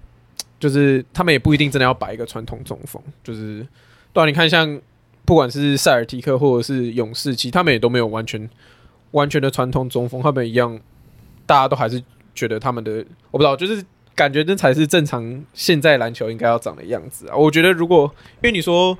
[0.60, 3.66] 就是他们也不一定真的要摆一个传统中锋，就是
[4.12, 4.80] 对啊，你看像
[5.24, 8.48] 不管是塞尔提克或者是勇士，其实他们也都没有完全
[9.10, 10.78] 完全的传统中锋，他们一样，
[11.44, 12.00] 大家都还是
[12.34, 13.84] 觉得他们的我不知道，就是
[14.14, 17.36] 感觉这才是正常现在篮球应该要长的样子啊。
[17.36, 18.96] 我觉得如果因为你说。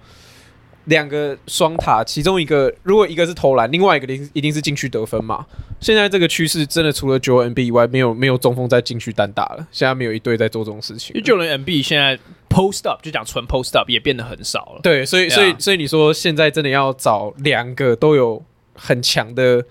[0.87, 5.47] 两个双塔，其中一个如果一个是投篮，另外一个一定一定是禁区得分嘛。
[5.81, 9.67] 现在这个趋势真的除了 Joel Embiid 以外，没有没有中锋在禁区单打了。
[9.71, 11.15] 现在没有一队在做这种事情。
[11.15, 12.19] 因为 Joel Embiid 现在
[12.49, 14.81] post up 就讲纯 post up 也变得很少了。
[14.83, 18.43] 对，所以所以所以你说现在真的要找两个都有
[18.75, 19.65] 很强的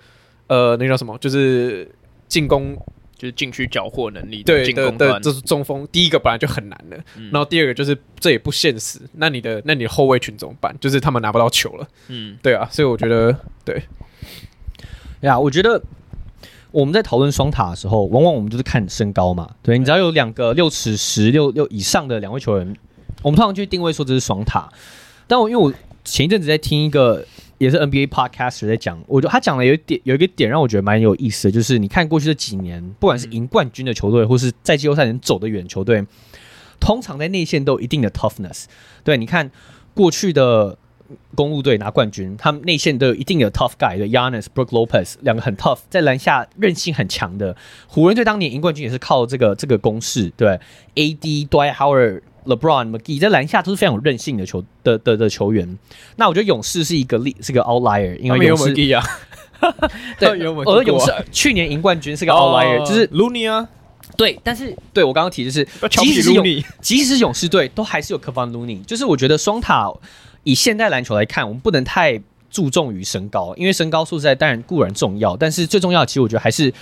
[0.46, 1.18] 呃，那叫什么？
[1.18, 1.90] 就是
[2.28, 2.76] 进攻。
[3.18, 5.88] 就是禁区缴获能力，对进攻端，这是中锋。
[5.90, 9.00] 第一个本来就很难的，嗯、然后第二个就是这也不现实。
[9.14, 10.76] 那你的那你的后卫群怎么办？
[10.80, 11.88] 就是他们拿不到球了。
[12.08, 13.82] 嗯，对啊，所以我觉得对
[15.20, 15.82] 呀，我觉得
[16.70, 19.48] 我们在讨论双塔的时候，往往我们就是看身高嘛。
[19.62, 22.76] 对，你只要有两个六尺十六六以上的两位球员，
[23.22, 24.68] 我们通常去定位说这是双塔。
[25.26, 25.72] 但我因为我
[26.04, 27.24] 前一阵子在听一个。
[27.58, 36.04] 也是 NBA podcaster 在讲，我觉得他讲的有一点有一个点让我觉得蛮有意思的，就是你看过去这几年，不管是赢冠军的球队，或是在季后赛能走得远球队，
[36.78, 38.64] 通常在内线都有一定的 toughness。
[39.02, 39.50] 对，你看
[39.94, 40.76] 过去的
[41.34, 47.56] 公鹿队拿冠军，他们内线都有一定的 tough guy，对，Giannis、Brook Lopez 两个很 tough，在篮下韧性很强的。
[47.86, 50.60] 湖人队当年赢冠军也是靠这个这个攻势，对
[50.94, 52.20] ，AD、Dwight Howard。
[52.46, 55.78] LeBron、McGee 在篮下都是非常有韧性的球的的的球员。
[56.16, 59.02] 那我觉得勇士是一个例，是个 outlier，因为勇士啊，
[60.18, 60.28] 对，
[60.64, 63.68] 而勇士去年赢冠军是个 outlier，、oh, 就是 Looney 啊，
[64.16, 66.44] 对，但是对我刚刚提就是，即使是勇，
[66.80, 69.92] 即使是勇士队都还是有 Kevon Looney，就是我觉得双塔
[70.44, 72.20] 以现代篮球来看，我们不能太
[72.50, 76.72] 注重于身高，因为身高素质在当然固然重要，但是最重要的其实我觉得还是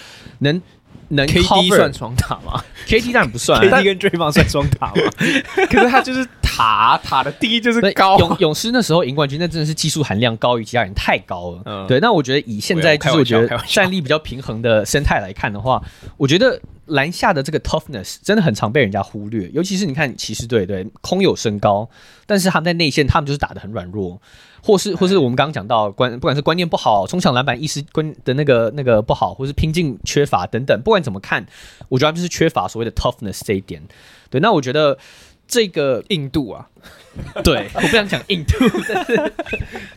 [0.41, 0.61] 能。
[1.09, 2.63] 能 KD 算双塔吗？
[2.87, 4.95] KD 当然不算，KD 跟 Draymond 算双塔吗？
[5.71, 8.19] 可是他就是塔塔的第一就是高。
[8.19, 11.63] 勇勇士那时候赢冠军，那真的是技术含量高于其他人，太高了。
[11.67, 15.83] 嗯、对，那我觉得以现在就是我觉得战力比较平衡的生态来看的话，
[16.17, 21.89] 我觉得篮下的这个 toughness 真的很常被人家忽略，尤其是你看骑士队，对，空有身高，
[22.27, 24.21] 但是他们在内线，他们就是打的很软弱。
[24.65, 31.47] 或是或是我们刚刚讲到观，不管是观念不好，冲抢篮板意识观的那个那个不好，或是拼劲缺乏等等，不管怎么看，
[31.91, 33.83] 我觉得他们就是缺乏所谓的 toughness 这一点。
[34.31, 34.97] 对，那我觉得
[35.47, 36.67] 这个印度啊，
[37.45, 38.57] 对， 我不想讲印度，
[38.89, 39.33] 但 是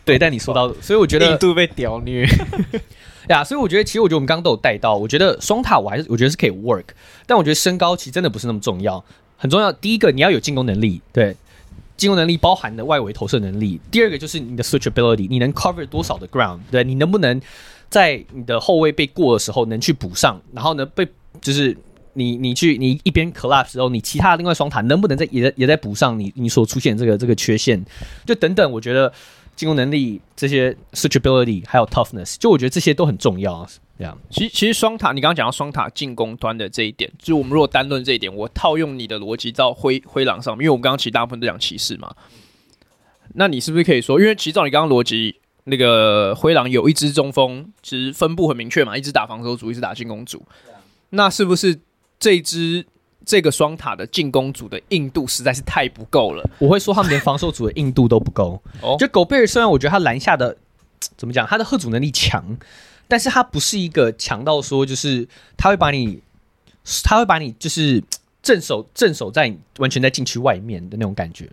[0.03, 2.28] 对，但你说到，所以我觉得印度被屌虐
[3.30, 6.88] 呀，所以我觉得其实我觉得我们刚刚都有带到，我觉得双塔我还是我觉得是可以 work，
[7.26, 9.01] 但我觉得身高其实真的不是那么重要，
[9.38, 9.72] 很重要。
[9.72, 11.38] 第一个你要有进攻能力，对。
[11.98, 17.41] 进攻能力包含的外围投射能力，第二个就是你的 switchability，你能 cover 多少的 ground，对，你能不能
[17.89, 21.08] 在你的后卫被过的时候能去补上，然后呢被
[21.41, 21.76] 就是
[22.14, 27.84] 你你去你一边 collapse 时候，你其他另外双塔能不能在也在也在补上你你所出现这个这个缺陷，
[28.26, 29.12] 就等等，我觉得
[29.56, 33.68] 进攻能力这些 switchability 还有 toughness，就我觉得这些都很重要。
[33.98, 42.16] 这样，其实其实双塔，你刚刚讲到双塔进攻端的这一点，就是我们如果单论这一点，我套用你的逻辑到灰灰狼上面，因为我们刚刚其实大部分都讲骑士嘛，
[43.34, 50.43] 那你是不是可以说，因为其实照你刚刚逻辑，那个灰狼有一支中锋，其实分布很明确嘛，一支打防守组，一支打进攻组，
[51.10, 51.80] 那是不是
[52.20, 52.86] 这支
[53.26, 56.48] 这个双塔的进攻组的硬度实在是太不够了？
[56.60, 58.62] 我会说他们连防守组的硬度都不够。
[58.84, 60.56] 哦，就狗贝尔虽然我觉得他篮下的
[61.18, 62.58] 怎么讲，他的吓阻能力强。
[63.08, 66.20] 但是它不是一个强到说，就是他会把你，
[67.03, 68.03] 他会把你就是
[68.43, 71.45] 镇守镇守在完全在禁区外面的那种感觉，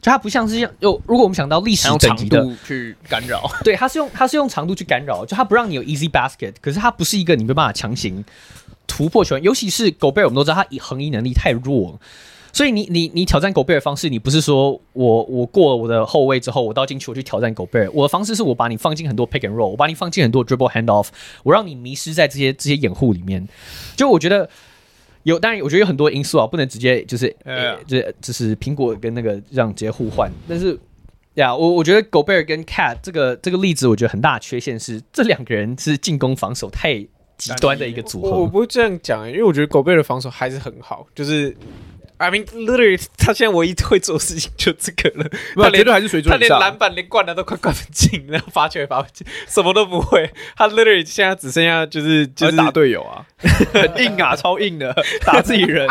[0.00, 8.24] 就它不像是像又，如果我们想到历史等级的去干扰，对，它是用它是用长度去干扰，就它不让你有 easy basket，可是它不是一个你没办法强行
[8.86, 12.00] 突破球员，尤其是狗贝尔，我们都知道他横移能力太弱。
[12.52, 17.90] 所以你你你挑战狗贝尔方式，你不是说我我过了我的后卫之后，我到禁区我去挑战狗贝尔。
[17.92, 21.08] 我的方式是我把你放进很多 pick and roll，我把你放进很多 dribble handoff，
[21.42, 23.46] 我让你迷失在这些这些掩护里面。
[23.96, 24.48] 就我觉得
[25.22, 27.76] 有，当然我觉得有很多因素啊，不能直接就是 Yeah.
[27.76, 30.30] 欸、就是就是苹果跟那个这样直接互换。
[30.48, 30.78] 但是
[31.34, 36.94] 呀，我我觉得狗贝尔跟 cat 这个这个例子，我觉得很大的缺陷是这两个人是进攻防守太
[37.38, 38.30] 极端的一个组合。
[38.30, 41.56] 我，我不会这样讲，因为我觉得狗贝尔的防守还是很好，就是。
[42.20, 45.30] I mean, literally，他现在唯一会做的事情就这个了。
[45.54, 50.30] 他连还是水准他连篮板连灌篮都快灌不进，然后罚球也罚不进，什么都不会。
[50.54, 53.24] 他 literally 现在只剩下就是就是打队友啊，
[53.72, 54.94] 很硬啊， 超硬的
[55.24, 55.88] 打自己人。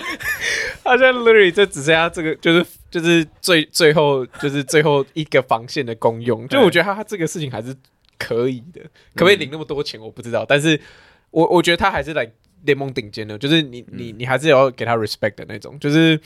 [0.82, 6.48] 他现在 literally 就只剩下这个，就是就是最最后就是最后一个防线的功用。
[6.48, 7.76] 就我觉得他他这个事情还是
[8.18, 8.80] 可以的，
[9.14, 10.80] 可不可以领那么多钱我不知道，但是
[11.30, 12.26] 我我觉得他还是来。
[12.64, 16.20] 联盟顶尖的，就是你你你还是要给他 respect 的那种，就是，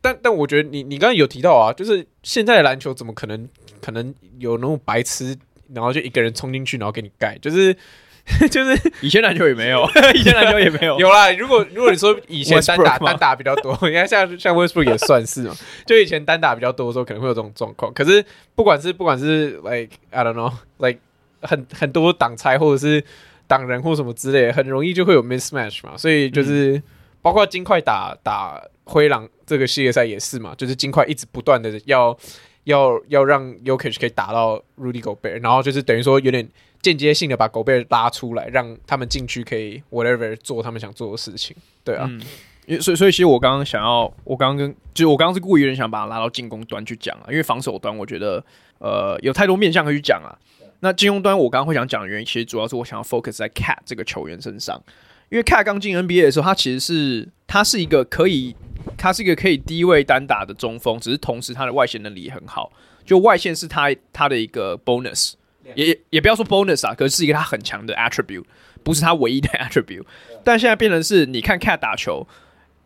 [0.00, 3.48] 但但我觉得你你刚刚有提到啊，就是现在的篮球怎么可能
[3.80, 5.36] 可能有那种白痴，
[5.72, 7.72] 然后就一个人冲进去，然后给你盖，就是
[8.50, 11.30] 就是以前篮球也没有， 以前篮球也没有，有啦。
[11.32, 15.54] 如果如果你说以前单打单打比较多， 你看像像 Westbrook 也算是嘛，
[15.86, 17.92] 就以前单打比较多的时候，可能会有这种状况。
[17.94, 18.24] 可是
[18.54, 20.98] 不管是不管是 like I don't know like
[21.42, 23.04] 很很多挡拆或者是。
[23.48, 26.80] 挡人或什么之类，很容易就会有 mismatch 嘛，所以就是
[27.20, 32.16] 包括金块打打灰狼这个系列赛也是嘛，就是金块一直不断的要
[32.64, 36.46] 要要让 y o k i c 可以打到 Rudy Gobert，然后就是等于说有点
[36.82, 41.56] 间接性的把 Gobert 拉出来，让他们进去可以 whatever 做他们想做的事情。
[41.82, 42.20] 对啊，嗯，
[42.66, 48.44] 因所以所以其实我刚刚想要，我刚刚跟就是我刚刚是故意有点想把它拉到进攻端去讲啊，因为防守端我觉得
[48.78, 50.36] 呃有太多面向可以去讲啊。
[50.80, 54.82] 那进攻端我刚刚会想讲的原因，其实主要是我想要 focus 在 Cat 这个球员身上，
[55.28, 58.54] 因为 Cat 刚进 NBA 的时候，他其实是他是一个可以，
[58.96, 62.72] 他是一个可以低位单打的中锋，只是同时他的外线能力也很好，
[63.04, 65.32] 就外线是他他的一个 bonus，
[65.74, 68.44] 也也不要说 bonus 啊，可是是一个他很强的 attribute，
[68.82, 70.04] 不是他唯一的 attribute，
[70.44, 72.26] 但现在变成是你看 Cat 打球。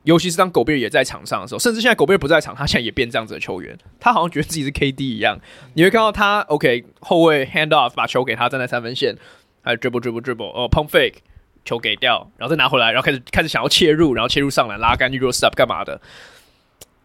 [0.04, 3.78] 尤其是当狗贝尔也在场上的时候，甚至现在狗贝尔不在场，他现在也变这样子的球员。
[4.00, 5.38] 他好像觉得自己是 KD 一样。
[5.74, 9.16] 你会看到他 OK 后卫 hand off 把球给他站在三分线，
[9.62, 11.18] 还有 dribble dribble dribble 哦 pump fake
[11.64, 16.00] 球给掉，然后再拿回来，然后开始开始想要切入，然后切入上篮拉杆 euro step 干嘛的？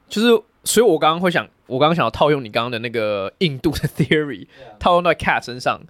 [0.09, 4.47] 就是，所以我刚刚会想，我刚刚想要套用你刚刚的那个印度的 theory，
[4.79, 5.81] 套用到 Cat 身上。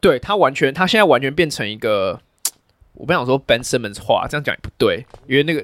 [0.00, 2.20] 对他完全，他现在完全变成一个。
[2.96, 5.62] 我不想说 Ben Simmons 话，这样讲也不对，因为那个，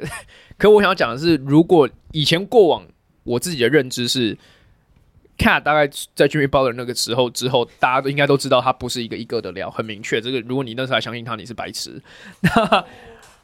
[0.59, 2.87] 可我想要讲的是，如果以前过往
[3.25, 4.37] 我自己的认知是
[5.39, 10.21] ，Cat 大概在 Jimmy Butler 那个时候之后，大家都应该都知道他不是一个一个的料，很明确。
[10.21, 12.01] 这个如果你那时候还相信他，你是白痴。
[12.43, 12.85] 那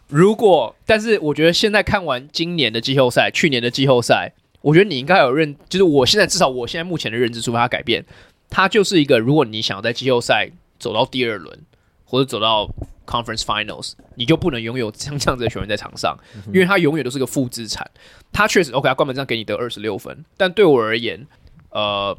[0.09, 8.05] 如果，但是我觉得现在看完今年的季后赛，去年的季后赛，我觉得你应该有认，就是我现在至少我现在目前的认知，除非他改变，
[8.51, 11.59] 他就是一个，如果你想在季后赛走到第二轮，
[12.05, 12.69] 或者走到。
[13.09, 16.17] Conference Finals，你就不能拥有像这样子的球员在场上，
[16.49, 17.91] 因为他永远都是个负资产。
[18.31, 21.27] 他确实 OK，他关门战给你得二十六分，但对我而言，
[21.71, 22.17] 呃，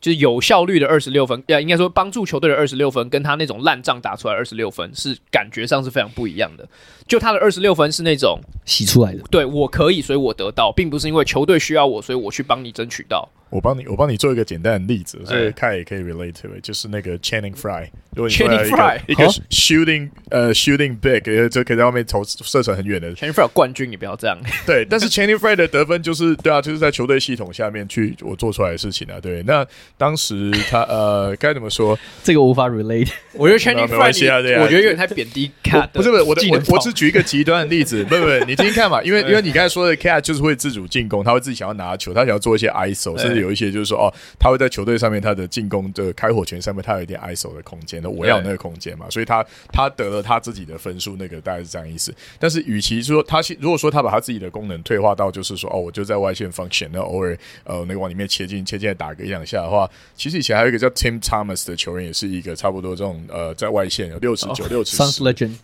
[0.00, 6.68] 就是有效率的二十六分，呃，应该说帮助球队的二十六分，跟他那种烂仗打出来二十六分，是感觉上是非常不一样的。
[7.06, 13.28] 就他的二十六分是那种洗出来的，对，我可以，所以我得到，并不是因为球队需要我，所以我去帮你争取到。
[13.50, 24.38] 我帮你，我帮你做一个简单的例子，所以看也可以 relate to it，就是那个 Channing Frye，如果你 Channing Frye 一个 shooting 呃 shooting big，就可以在外面投射程很远的 Channing Frye 冠军，你不要这样。
[24.66, 29.18] 对，但是 Channing Frye 的得分就是对啊，就是在球队系统下面去我做出来的事情啊。
[29.20, 31.98] 对，那当时他呃该怎么说？
[32.22, 33.10] 这个无法 relate。
[33.32, 35.88] 我觉得 Channing Frye，我觉得有点太贬低 Cat。
[35.88, 44.12] 不是不是，我的我我只举一个极端的例子， 不不，你听听看嘛，因为因为你刚才说的 Cat 就是会自主进攻，他会自己想要拿球，他想要做一些 ISO，甚至有一些就是说哦。
[44.38, 52.14] 他会在球队上面，他的进攻的开火权上面，他有一点 ISO 的空间，的我要那个空间嘛，所以他他得了他自己的分数，那个大概是这样意思。
[52.38, 64.96] 但是，与其说他如果说他把他自己的功能退化到就是说哦，我就在外线 function，那偶尔呃那个往里面切进切进来打个一两下的话，其实以前还有一个叫 Tim Thomas 的球员，也是一个差不多这种呃在外线有六尺九六尺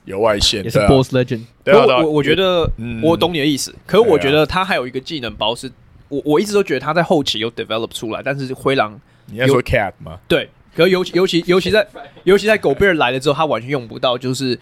[0.04, 1.42] 有外线也是 Boss Legend。
[1.62, 2.70] 对啊，我我觉得
[3.02, 5.70] 我懂你的意思，可是我觉得他还有一个技能包是。
[6.14, 10.18] 我我一直都觉得他在后期有 develop 出来，但是灰狼你要说 cat 吗？
[10.28, 11.86] 对，可是尤其尤其尤其在
[12.24, 14.16] 尤其在狗贝尔来了之后，他完全用不到。
[14.16, 14.58] 就是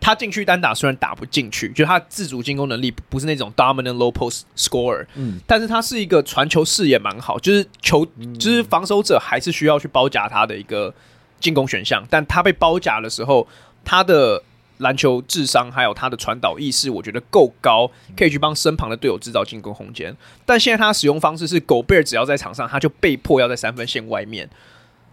[0.00, 8.06] 他进去单打虽然打不进去，就他自主进攻能力不是那种 dominant low post scorer，嗯，但是他是一个传球视野蛮好，就是球
[8.38, 10.94] 就是防守者还是需要去包夹他的一个
[11.40, 13.46] 进攻选项，但他被包夹的时候，
[13.84, 14.42] 他的。
[14.82, 20.14] 篮球智商还有他的传导意识，我觉得够高，可以去帮身旁的队友制造进攻空间。
[20.44, 24.48] 但现在他使用方式是，狗贝尔只要在场上，他就被迫要在三分线外面。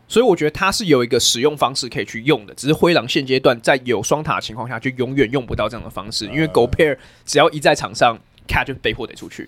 [0.07, 8.17] 所以我觉得他是有一个使用方式可以去用的，只是灰狼现阶段在有双塔的情况下，就永远用不到这样的方式，因为狗贝尔只要一在场上
[8.47, 9.47] ，Cat 就被迫得出去。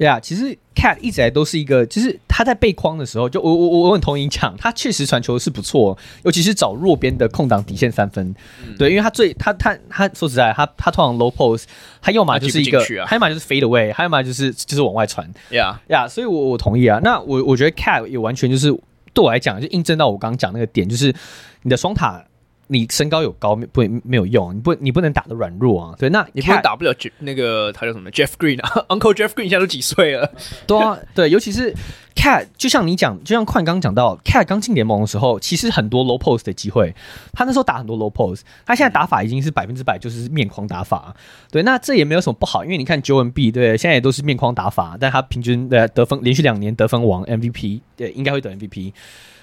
[0.00, 8.34] 对啊，其实 Cat 一直来都是一个，就是他在背框的时候，就我我我很同意讲，他确实传球是不错，尤其是找弱边的空档底线三分。
[8.66, 11.64] 嗯、对，因为他最他他他说实在，他他通常 low post，
[12.00, 15.30] 他要么就是一个，他、啊、要么就是 fade away，他要么就是就是往外传。
[15.50, 16.98] 呀呀，所以我我同意啊。
[17.02, 18.72] 那我我觉得 Cat 也完全就是
[19.12, 21.14] 对我来讲，就印证到我刚刚讲那个点，就是
[21.60, 22.24] 你的双塔。
[22.72, 25.94] 你身高有高不没有用，你不你不能打的软弱啊。
[25.98, 30.32] 对，那你不能打不了那个他叫什么 Jeff Green 啊， Uncle Jeff Green 现在都几岁了？
[30.68, 31.74] 对啊，对，尤其是
[32.14, 36.94] Cat，就像你讲，就像宽刚讲到，Cat 刚进联盟的时候，其实很多 low post 的机会，
[37.32, 41.12] 他那时候打很多 low post，他现在打法已经是百分之百就是面框打法。
[41.50, 48.92] 对，那这也没有什么不好，因为你看 Joel Embiid，对，现在也都是面框打法，但他平均的得分连续两年得分王 MVP，对，应该会得 MVP。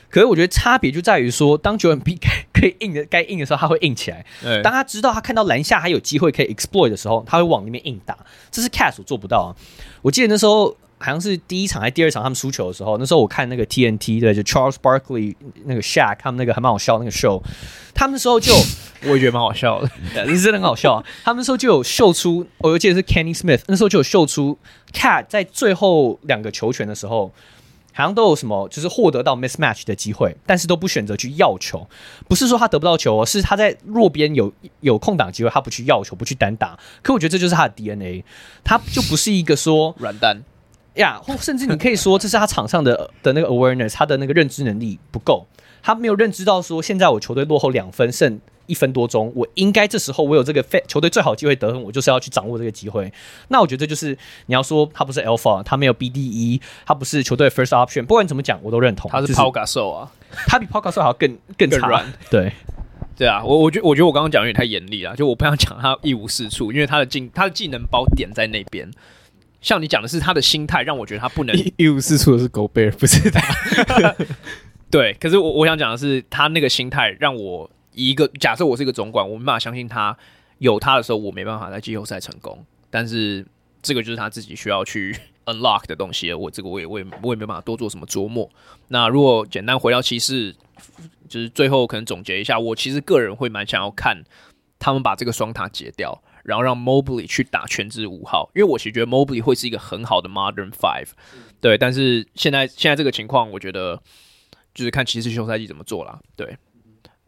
[0.09, 2.17] 可是我觉得差别就在于说，当九 M B
[2.53, 4.23] 可以硬的该硬的时候，他会硬起来；
[4.63, 8.17] 当他知道他看到篮下还有机会可以 exploit 的时候，他会往里面硬打。
[8.49, 9.47] 这是 Cat 所做不到啊！
[10.01, 15.35] 我记得那时候好像是第一场还是第二场他们输球的时候，那时候我看那个 TNT 的就 Charles Barkley
[15.65, 17.43] 那个 Shaq 他们那个还蛮好笑那个 show，
[17.93, 18.53] 他们那时候就
[19.03, 19.89] 我也觉得蛮好笑的，
[20.27, 21.03] 是真的很好笑啊！
[21.25, 24.57] 他们那时候就有秀出，我记得是 Kenny Smith 那时候就有秀出
[24.93, 27.31] Cat 在最后两个球权的时候。
[27.97, 31.89] 好像都有什么就是获得到 mismatch 的机会，但是都不选择去要球。
[32.27, 36.77] 不是说他得不到球，是他在弱边有有空档机会，他不去要球，不去单打。
[37.01, 38.23] 可我觉得这就是他的 DNA，
[38.63, 40.43] 他就不是一个说软蛋
[40.93, 45.47] 呀，或甚至你可以说这是他场上的的那个 awareness，他的那个认知能力不够，
[45.81, 48.39] 他没有认知到说现在我球队落后两分胜。
[48.67, 53.11] 一分多钟，我应该这时候我有这个球队最好机会得分，我就是要去掌握这个机会。
[53.47, 59.09] 那我觉得就是你要说他不是 alpha，他没有 BDE，他不是球队 first option，不管你怎么讲，我都认同。
[59.09, 60.11] 他是 Gasol 啊，
[60.47, 61.89] 他比 Pau Gasol 还要更 更软。
[61.89, 62.51] 软对
[63.17, 68.89] 对啊，我我觉我觉得我刚刚讲有点太严厉了，就我不想讲他一无是处，因为他的技他的技能包点在那边。
[69.59, 74.15] 像你讲的是他的心态，让我觉得他不能 一,一无是处的是 Gobert，不是他。
[74.91, 77.69] 对，可是我我想讲的是他那个心态让我。
[77.97, 80.15] 一个假设，我是一个总管，我没办法相信他
[80.59, 82.63] 有他的时候，我没办法在季后赛成功。
[82.91, 83.43] 但是
[83.81, 86.31] 这个就是他自己需要去 unlock 的东西。
[86.31, 88.47] 我这个我也我也我也没办法多做什么琢磨。
[88.89, 90.53] 那如果简单回到骑士，
[91.27, 94.23] 就是最后可能总结一下，我其实个人会蛮想要看
[94.77, 101.09] 他们把这个双塔解掉，然后让 Mobley 去打全职五号，因为我其实觉得 Mobley 会是一个很好的 modern five。
[101.59, 103.99] 对，但是现在现在这个情况，我觉得
[104.75, 106.19] 就是看骑士休赛季怎么做啦。
[106.35, 106.55] 对。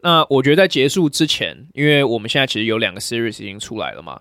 [0.02, 4.20] 那我觉得在结束之前，因为我们现在其实有两个 series 已经出来了嘛，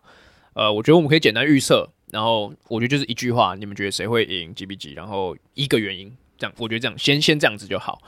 [0.53, 8.01] 呃，我觉得我们可以简单预测，然后我觉得就是一句话，你们觉得谁会赢几比几，然后一个原因，这样我觉得这样先先这样子就好。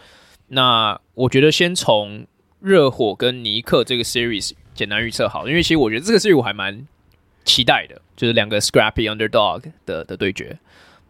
[0.48, 2.28] 那我觉得先从
[2.60, 6.86] 热火跟尼克这个 series 简单预测好，因为其实我觉得这个 series 我还蛮
[7.46, 10.58] 期待的，就是两个 scrappy underdog 的的对决。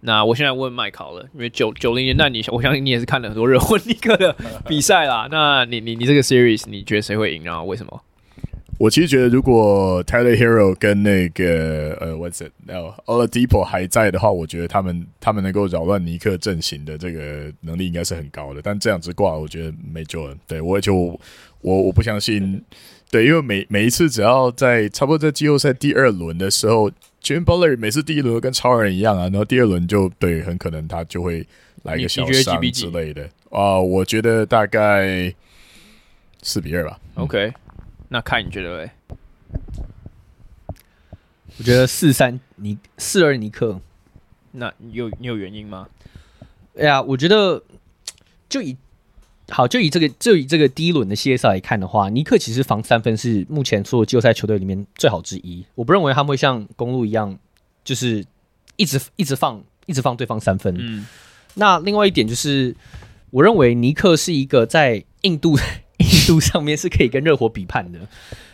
[0.02, 4.36] 那我现在问麦考了，因为九九零年代你，我相信你也是看了很多热火尼克的
[4.68, 5.28] 比赛啦。
[5.30, 7.48] 那你你你这个 series 你觉得谁会赢？
[7.48, 8.02] 啊为什么？
[8.80, 12.52] 我其实觉得，如果 Tyler Hero 跟那个呃，What's it？
[12.66, 18.62] 然后 Oladipo 还在的话，我觉得他们他们能够扰乱尼克阵型的这个能力应该是很高的。
[18.64, 20.36] 但这样子挂，我觉得没救了。
[20.48, 21.20] 对我就我
[21.62, 22.60] 我不相信。
[23.12, 26.90] 对，因为每每一次只要在差不多在季后赛第二轮的时候。
[27.22, 31.48] Jimmy Butler 每次第一轮跟超人一样啊，然后第二轮就对，很可能他就会
[31.84, 33.80] 来一个小伤之类的啊。
[33.80, 35.34] 我觉得大概
[36.42, 37.00] 四比二吧。
[37.16, 37.54] OK，
[38.10, 38.92] 那看你觉得嘞？
[41.58, 43.80] 我觉得四三尼四二尼克。
[44.54, 45.88] 那你有你有原因吗？
[46.78, 47.64] 哎呀，我觉得
[48.50, 48.76] 就以。
[49.52, 55.66] 好，就以这个就以这个第一轮的系列赛来看的话，尼克其实防三分是目前所有季后赛球队里面最好之一。
[55.76, 57.38] 我不认为他们会像公路一样，
[57.84, 58.26] 就是
[58.78, 60.76] 一直一直放一直放对方三分。
[60.80, 61.06] 嗯，
[61.56, 62.76] 那另外一点就是，
[63.30, 65.58] 我认为尼克是一个在印度
[66.00, 68.00] 印度上面是可以跟热火比判的，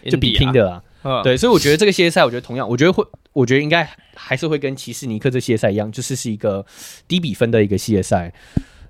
[0.09, 0.83] 就比拼的啊。
[1.03, 6.65] 嗯、对，所以我觉得这个系列赛，我觉得同样，我觉得会，我觉得应该还是会跟骑士尼克这系列赛一样，就是是一个
[7.07, 8.33] 低比分的一个系列赛。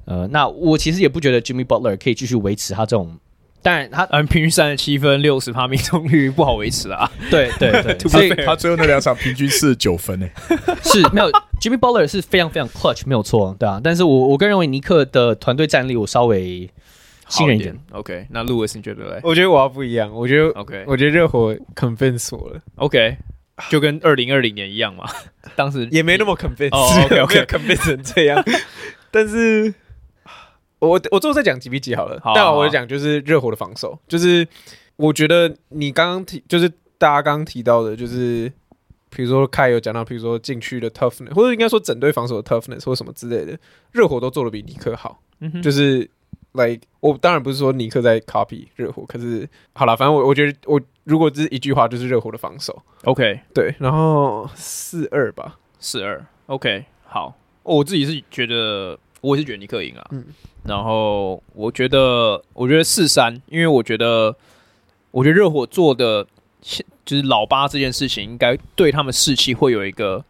[0.08, 3.18] 呃，那我其实也不觉得 Jimmy Butler 可以继续维持他这种，
[3.62, 7.12] 当然他嗯平均三十七分六十趴命中率不好维持啊。
[7.30, 10.28] 对对对， 所以他最后那两场平均四十九分呢，
[10.82, 11.30] 是没有
[11.62, 13.82] Jimmy Butler 是非常非常 clutch 没有错，对啊。
[13.84, 16.70] 但是我我个人认为尼克的团队战力我稍微
[17.28, 17.78] 信任一点。
[17.92, 19.20] OK，那 Lewis 你觉得嘞？
[19.24, 22.62] 我觉得我要不一样，我觉得 OK，我觉得热火 convince 我了。
[22.76, 23.18] OK，
[23.70, 25.04] 就跟二零二零年一样嘛，
[25.58, 28.42] 当时也没那么 convince，哦 OK OK convince 成这样，
[29.12, 29.74] 但是。
[30.80, 34.48] 我我最后再讲几比几好了，好啊好啊，但我讲就是热火的防守，就是
[34.96, 36.70] 我觉得你刚刚提，就是
[37.00, 38.52] 大家刚刚提到的，就是
[39.10, 43.58] 比如说凯有讲到，比如说禁区的 toughness，或者应该说整队防守的 toughness 或什么之类的，
[43.92, 45.20] 热火都做的比尼克好。
[45.40, 46.08] 嗯哼，就是
[46.54, 52.84] like 我当然不是说尼克在 copy 热火，可是好了，反正我我觉得我如果只是一句话，就是热火的防守。
[53.06, 56.24] OK，对，然后四二吧，四二。
[56.46, 59.00] OK，好，我自己是觉得。
[59.20, 60.24] 我也是觉得尼克赢啊，嗯，
[60.68, 64.36] 然后我觉得，我觉得四三，因为我觉得，
[65.12, 66.28] 我觉得热火做的，
[67.06, 70.24] 就是老八这件事情，应该对他们士气会有一个，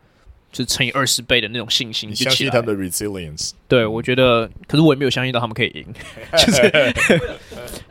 [0.52, 2.16] 就是乘以二十倍的那种信心。
[2.16, 3.52] 相信他们的 resilience。
[3.68, 5.86] 对，我觉得，可是我也没有相信到他们可以赢，
[6.38, 6.92] 就是，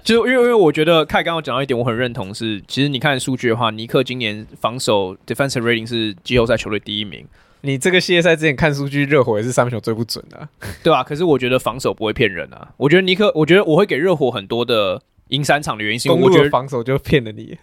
[0.04, 7.26] 就是因为因为我觉得，凯刚刚讲到一点，我很认同是，其实你看数据的话，尼克今年防守 defensive rating 是季后赛球队第一名。
[7.62, 10.48] 你这个系列赛之前看数据，热火也是三分球最不准的，啊，
[10.82, 11.02] 对吧，啊？
[11.02, 12.68] 可是我觉得防守不会骗人啊。
[12.76, 17.58] 我觉得尼克，我觉得我会给热火很多的赢三场的原因，是因为我觉得防守就骗了你。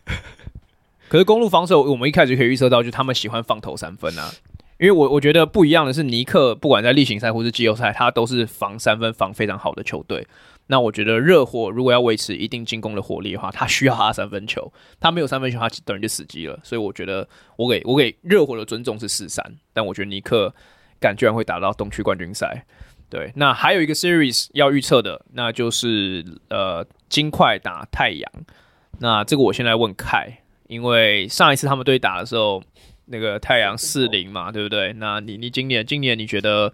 [1.08, 4.32] 可是公路防守，我们一开始可以预测到，就他们喜欢放投三分啊。
[4.80, 10.28] 因为我我觉得不一样的是，尼克不管在例行赛或是季后赛，他都是防三分防非常好的球队。
[10.74, 16.60] 那我觉得热火如果要维持一定进攻的火力的话，他需要他三分球，他没有三分球，他等于就死机了。
[16.64, 20.52] 所以我觉得我给我给热火的尊重是四三，但我觉得尼克
[21.00, 22.66] 敢居然会打到东区冠军赛，
[23.08, 28.32] 对，那还有一个 series 要预测的，那就是呃金块打太阳。
[28.98, 32.64] 那这个我先来问凯，因为上一次他们对打的时候，
[33.06, 34.92] 那个太阳四零嘛，对不对？
[34.94, 36.74] 那你你今年今年你觉得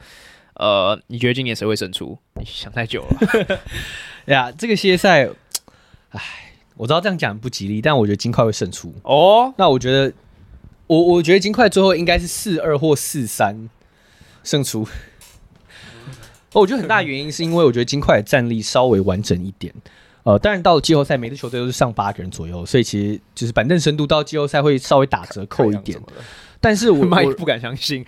[0.59, 2.17] 呃你觉得今年谁会胜出？
[2.35, 3.59] 你想太久了
[4.27, 5.29] 呀，这个系列赛，
[6.09, 6.21] 唉，
[6.75, 9.53] 我知道这样讲不吉利，但我觉得金块会胜出哦。
[9.57, 10.13] 那我觉得
[10.87, 13.69] 我我觉得金块最后应该是四二或四三
[14.43, 14.87] 胜出。
[16.51, 19.73] 哦，我觉得很大的原因是因为我觉得金块的战力稍微完整一点。
[20.23, 25.97] 呃，当然到了季后赛，每支球队都是上八个人左右，所以其实就是板凳深度到季后赛会稍微打折扣一点。
[26.59, 28.05] 但是我 我不敢相信。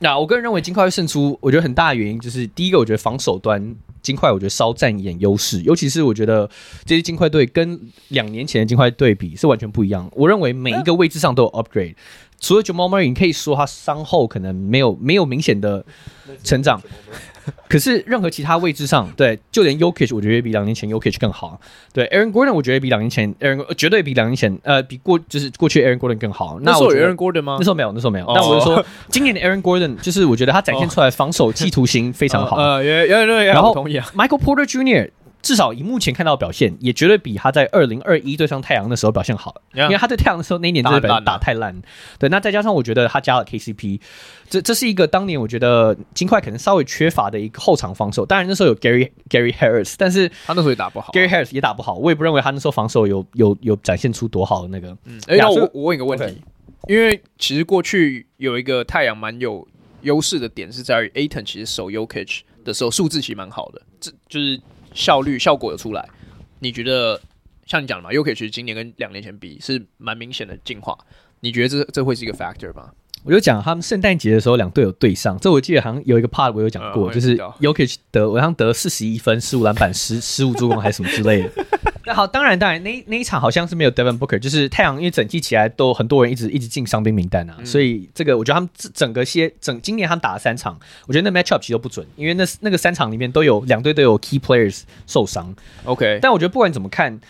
[0.00, 6.48] 那我个人认为金块会胜出，我觉得很大的原因就是第一个，我觉得防守端金块我觉得稍占一点优势，尤其是我觉得
[6.84, 10.08] 这支金块队跟两年前的金块队比是完全不一样。
[10.14, 11.94] 我认为每一个位置上都有 upgrade。
[12.40, 15.84] 除了 Jamal Murray，你可以说他伤后可能没有没有明显的
[16.44, 16.80] 成长，
[17.68, 21.60] 可是任何其他位置上，对，就连 Jokic 我觉得比两年前 Jokic 更好。
[21.92, 26.58] 对，Aaron Gordon 我觉得比两年前 Aaron 绝对比两年前呃比过就是过去 Aaron Gordon 更好。
[26.62, 27.56] 那时候有 Aaron Gordon 吗？
[27.58, 28.26] 那时候没有，那时候没有。
[28.34, 32.56] 但我是说，今年的 Aaron Gordon 就是我觉得他展现出来防守企图心非常好。
[32.56, 33.74] 呃， 也也也然后。
[34.14, 35.10] Michael Porter Jr.
[35.40, 41.80] 至少以目前看到的表现，也绝对比他在二零二一对上太阳的时候表现好，yeah, 因为他在太阳的时候那一年真的打打太烂。
[42.18, 44.00] 对，那再加上我觉得他加了 KCP，
[44.50, 48.26] 这这是一个当年我觉得金块可能稍微缺乏的一个后场防守。
[48.26, 51.94] 当然那时候有 Gary Gary Harris，但是他那时候也打不好，Gary Harris 也打不好。
[51.94, 54.88] 我也不认为他那时候防守有有有展现出多好的那个。
[55.04, 56.36] 嗯，哎，那我我问一个问题，okay.
[56.88, 59.66] 因为其实过去有一个太阳蛮有
[60.02, 64.60] 优势的点是在于 Ayton 其实守 Yokich 的时候数字其实蛮好的，这就是。
[64.94, 66.08] 效率效果有出来，
[66.60, 67.20] 你觉得
[67.66, 70.96] 像你讲的嘛 uk 其实今年跟两年前比是蛮明显的进化，
[71.40, 72.92] 你觉得这这会是一个 factor 吗？
[73.24, 81.50] 我就讲他们圣诞节的时候两队有对上，这我记得好像有一个 part 我有讲过，嗯、就是 Yokich 得我好像得四十一分、十五篮板、十十五助攻还是什么之类的。
[82.06, 95.54] 那好，当然当然那那一场好像是没有 Devin Booker，就是太阳因为整季起来都很多人一直一直进伤兵名单啊、嗯，所以这个我觉得他们整个些整今年他们打了三场，我觉得那 matchup 其实都不准，因为那那个三场里面都有两队都有 key players 受伤。
[95.84, 97.20] OK，但我觉得不管怎么看，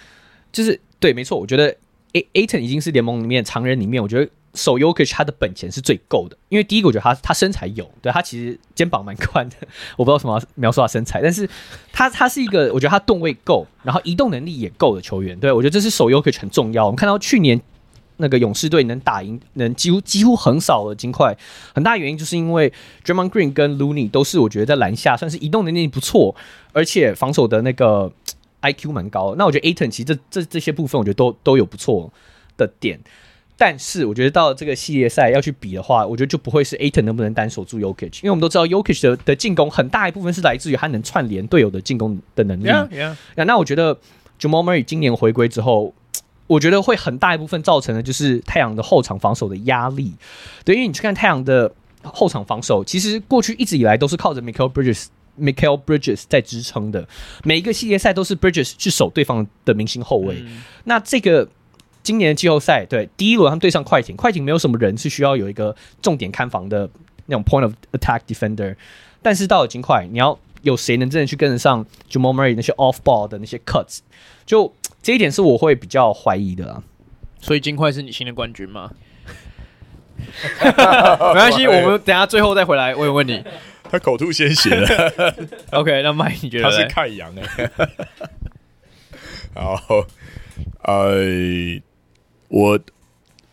[0.52, 1.74] 就是对，没错，我觉得
[2.12, 4.30] A Ayton 已经是联盟里面常人里面，我觉得。
[4.54, 9.56] 守 Jokic 他的本钱是最够的，因为第一个我觉得他他身材有，对他其实肩膀蛮宽的，
[9.96, 11.48] 我不知道什么描述他身材，但是
[11.92, 16.86] 他他是一个我觉得他动位够，然后移动能力也够的球员，对我觉得这是守 Jokic 很重要。
[16.86, 17.60] 我们看到去年
[18.16, 21.36] 那个勇士队能打赢，能几乎几乎横扫了金块，
[21.74, 22.72] 很大原因就是因为
[23.04, 26.34] Draymond Green 跟 Looney 都是我觉得在篮下算是移动能力不错，
[26.72, 28.10] 而且防守的那个
[28.62, 29.36] IQ 蛮高。
[29.36, 32.12] 那我觉得 Aton 其实这这这些部分我觉得都都有不错
[32.56, 32.98] 的点。
[33.60, 42.68] 但是我觉得到这个系列赛要去比的话，我觉得就不会是 Ayton 能不能单守住 Jokic，因为我们都知道 Jokic 的的进攻很大一部分是来自于他能串联队友的进攻的能力。
[42.68, 43.44] Yeah, yeah.
[43.44, 43.96] 那我觉得
[44.38, 45.92] Jamal Murray 今年回归之后，
[46.46, 50.14] 我觉得会很大一部分造成的就是太阳的后场防守的压力。
[50.64, 55.06] 对，因为你去看太阳的后场防守，其实过去一直以来都是靠着 Michael Bridges。
[55.36, 57.08] Michael Bridges 在支撑的，
[57.42, 60.36] 每一个系列赛都是 Bridges 去守对方的明星后卫。
[60.46, 60.62] 嗯。
[60.84, 61.48] 那这个。
[62.02, 66.88] 今年的季后赛，对第一轮他们对上快艇，快艇没有什么人是需要有一个重点看防的
[67.26, 68.74] 那种 point of attack defender，
[69.20, 73.98] 但是到了金块，你要有谁能真的去跟得上 Jamal Murray 那些 off ball 的那些 cuts，
[74.46, 76.82] 就这一点是我会比较怀疑的啊。
[77.40, 78.90] 所以金块是你新的冠军吗？
[80.64, 80.72] 没
[81.34, 83.44] 关系，我们等下最后再回来问问你。
[83.90, 85.34] 他口吐鲜血了。
[85.72, 87.70] OK，那 Mike 你觉得他是太阳哎？
[89.62, 90.04] 好，
[90.82, 91.80] 呃。
[92.48, 92.78] 我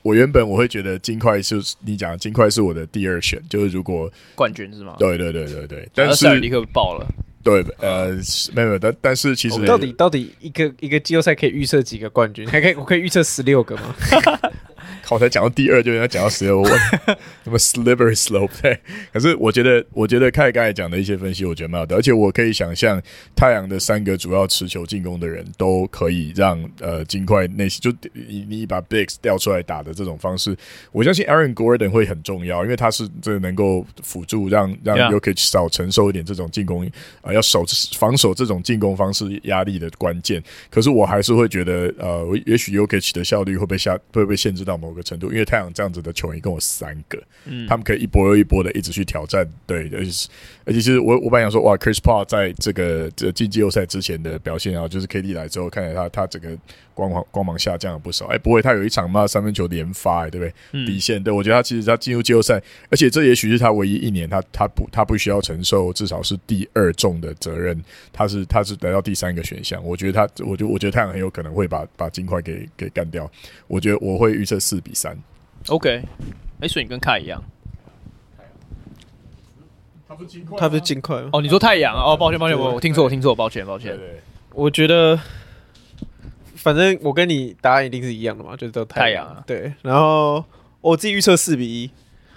[0.01, 4.95] 我原本我会觉得金块是你讲金块是我的第二选，就是如果冠军是吗？
[4.99, 7.07] 对对对对对，但是立刻爆了。
[7.43, 8.09] 对，呃，
[8.53, 12.47] 没有，但但是其实到底到底一个一个季后赛可以预测几个冠军？
[12.47, 13.95] 还可以我可以预测十六个吗？
[15.09, 16.59] 我才讲到第二，就应该讲到十六。
[16.61, 18.49] 我什么 slippery slope？
[18.61, 18.79] 对，
[19.13, 21.95] 可是我觉得，我觉得凯刚才讲的一些分析，我觉得蛮好的。
[21.95, 22.99] 而且我可以想象，
[23.35, 30.57] 太阳的三个主要持球进攻的人都可以让呃尽快内就你你把 bigs 调出来打的这种方式，
[30.91, 36.89] 我相信 Aaron Gordon 会很重要，因为他是这能够辅助让让 y o k i c 少承受一点这种进攻啊、
[37.25, 37.63] 呃，要守
[37.95, 40.41] 防守这种进攻方式压力的关键。
[40.71, 44.94] 可是我还是会觉得，呃，也许 y o k i c 的效率会被下会被限制到某。
[44.95, 50.29] 个程度，因为太阳这样子的球员一共有三个，嗯，他们可以一波又一波的一直去挑战，对，而且是
[50.65, 56.57] 而且其实我我本来想说，哇，Chris Paul 在这个这进季后赛之前的表现啊，就是 KD 来之后，看起来他他整个
[56.93, 58.25] 光芒光芒下降了不少。
[58.27, 60.53] 哎，不会，他有一场嘛三分球连发，哎，对不对？
[60.71, 67.79] 嗯、底线，对我觉得他其实他进入季后赛，而且这也许是他唯一一年他他不他不需要承受至少是第二重的责任，
[68.11, 69.83] 他是他是来到第三个选项。
[69.83, 73.29] 我觉得他，我就我觉得太阳很有可能会把把金块给给干掉。
[73.67, 75.17] 我觉得我会预测四比三。
[75.67, 76.03] OK，
[76.61, 77.43] 哎，所以你跟凯一样。
[80.07, 80.23] 他不
[80.75, 81.29] 是金块吗？
[81.33, 82.11] 哦，你说太阳啊？
[82.11, 83.97] 哦，抱歉抱歉，我我听错，我听错，抱歉抱歉。
[83.97, 84.21] 对对，
[84.53, 85.19] 我觉得，
[86.55, 89.43] 反正我跟你答案一定是一样的嘛，就是都太阳啊。
[89.47, 90.45] 对，然后
[90.79, 91.89] 我自己预测四比一。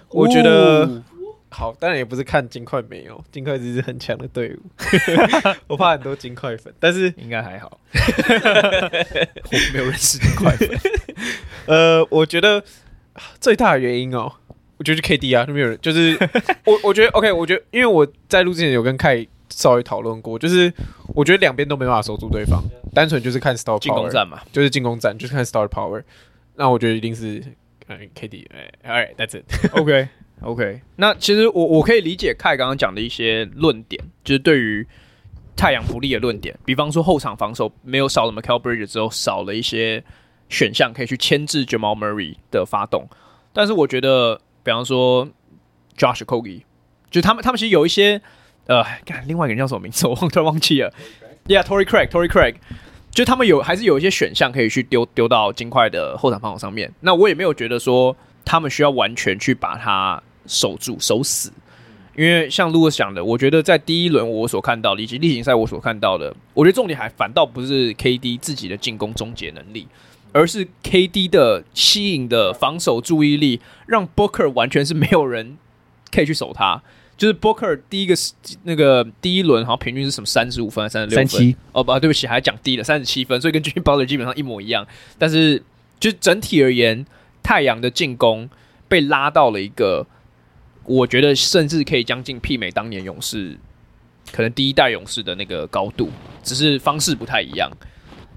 [0.09, 1.01] 我觉得
[1.49, 4.59] 好，当然也不是看金块没有，金块只是很强的队伍。
[5.67, 7.79] 我怕很多金块粉，但是应该还好。
[7.93, 10.69] 我没有认识金块粉。
[11.65, 12.63] 呃，我觉得
[13.39, 14.31] 最大的原因哦。
[14.77, 15.77] 我觉得是 KD 啊，就没有人。
[15.81, 16.17] 就是
[16.63, 17.29] 我，我觉得 OK。
[17.33, 20.71] 我觉得，因为我在录之前有跟凯稍微讨论过，就是
[21.07, 22.63] 我觉得两边都没办法守住对方，
[22.93, 26.01] 单纯就是看 star power 进攻战嘛，就是进攻战，就是看 star power。
[26.55, 27.43] 那我觉得一定是
[28.15, 28.45] KD。
[28.53, 29.43] 哎，All right，that's it。
[30.41, 30.81] OK，。
[30.95, 34.85] 那其实我我可以理解凯刚刚讲的一些论点，就是对于
[35.55, 40.03] 太阳不利的论点，比方说后场防守没有少了 Mikal Bridges 之后，少了一些
[40.49, 43.07] 选项可以去牵制 Jamal Murray 的发动，
[43.53, 44.41] 但是我觉得。
[44.61, 45.27] 比方说
[45.97, 46.63] ，Josh Okogie，
[47.09, 48.21] 就他们，他们其实有一些，
[48.67, 50.93] 呃，看另外一个人叫什么名字，我忘突然忘记了。
[51.47, 52.55] Yeah，Tory Craig，Tory Craig，
[53.09, 56.93] 就他们有还是有一些选项可以去丢丢到金块的后场防守上面。
[56.99, 61.53] 那我也没有觉得说他们需要完全去把它守住、守死，
[62.17, 69.87] 因为像 Louis 讲的，我觉得在第一轮我所看到的，以及例行赛我所看到的，我觉得重点还反倒不是 KD 自己的进攻终结能力。
[70.31, 75.57] 而是 KD 的吸引的防守注意力，让 Booker 完全是没有人
[76.11, 76.79] 可以去守他。
[77.17, 78.13] 就是 Booker 第一个
[78.61, 81.55] 那个第一轮好像平均是什么三十五分还是三十六分？
[81.71, 84.85] 哦不，对不起，还讲低了三十七分，所以跟 Jimmy Butler 基本上一模一样。
[85.17, 85.63] 但是
[85.99, 87.03] 就整体而言，
[87.41, 88.47] 太阳的进攻
[88.87, 90.05] 被拉到了一个，
[90.89, 93.55] 我觉得甚至可以将近媲美当年勇士
[94.31, 96.09] 可能第一代勇士的那个高度，
[96.41, 97.69] 只是方式不太一样。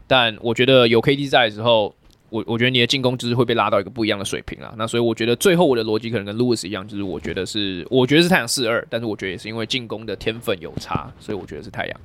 [0.07, 1.95] 但我觉得有 KD 在的时候，
[2.29, 4.75] 我我觉得你的进攻就是会被拉到一个不一样的水平啊。
[4.77, 12.01] 那所以我觉得最后我的逻辑可能跟 Louis 一样，就是我觉得是我觉得是太阳四二，但是我觉得也是因为进攻的天分有差，所以我觉得是太阳。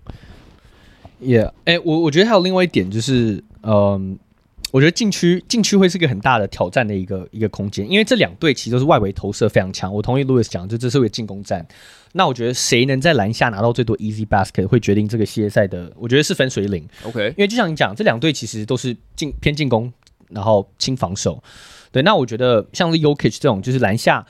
[1.21, 4.17] Yeah，哎、我我觉得还有另外一点就是，嗯，
[4.71, 9.93] 我觉得禁区禁区会是一个很大的挑战的一个一个空间，因为这两队其实都是外围投射非常强。
[9.93, 11.65] 我同意 Louis 讲，就这是一个进攻战。
[12.13, 16.87] 那我觉得谁能在篮下拿到最多 easy basket 会决定这个系列赛的，我觉得是分水岭。
[17.03, 19.91] OK，因为就像你讲，这两队其实都是进偏进攻，
[20.29, 21.41] 然后轻防守。
[21.91, 24.25] 对，那我觉得像是 Jokic 这种，就是篮下，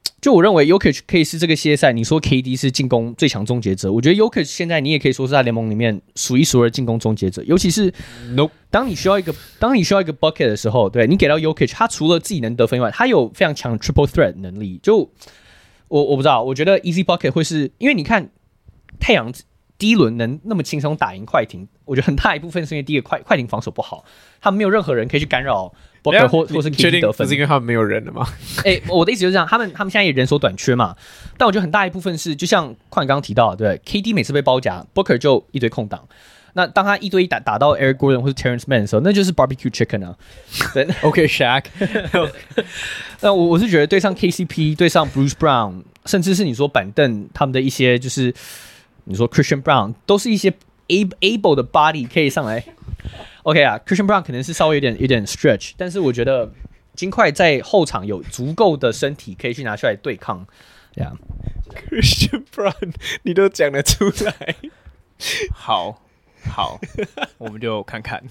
[0.20, 1.92] 就我认为 y o k i c 可以是这个系列赛。
[1.92, 7.42] 你说 KD 是进攻最强终结者，我觉得 y o k i c 现在你也可以说是在联盟里面数一数二进攻终结者。
[7.44, 7.90] 尤其是
[8.34, 14.78] Nope，当你需要一个当你需要一个 bucket 的时候，对你给到 y o k i c 他除了自己能得分以外，他有非常强的 triple threat 能力。
[14.82, 15.10] 就
[15.88, 18.30] 我我不知道，我觉得 Easy Bucket 会是因为你看
[18.98, 19.32] 太阳
[19.78, 24.04] 第一轮能那么轻松打赢快艇，我觉得很大一部分是因为第一个快快艇防守不好，
[24.40, 25.72] 他们没有任何人可以去干扰
[26.02, 28.26] 或或是 KD 得分，是因为他们没有人了吗？
[28.58, 30.96] 哎、欸，我的意思就是这样，他们他们现在也人手短缺嘛，
[31.36, 36.06] 但我觉得很大一部分是就像矿刚刚提到的，对 KD 每次被包夹，Booker 就一堆空档。
[36.52, 40.16] 那当他一对一打打到 Eric Gordon 或者 Terrence Mann 的时候，那就是 Barbecue Chicken 啊。
[40.74, 41.64] 对， OK，Shaq。
[43.20, 48.34] 那我我是觉得对上 KCP，对上 Bruce Brown，甚至是你说板凳他们的一些，就是
[49.04, 50.52] 你说 Christian Brown，都是一些
[50.88, 52.64] able able 的 body 可以上来。
[53.42, 56.50] OK 啊，Christian Brown 可能是稍微有点有点 stretch，但是我觉得
[56.94, 60.46] 金块在后场有足够的身体可以去拿出来对抗。
[60.94, 64.56] Yeah，Christian Brown，你都讲得出来，
[65.52, 66.02] 好。
[66.42, 66.80] 好，
[67.36, 68.24] 我们就看看。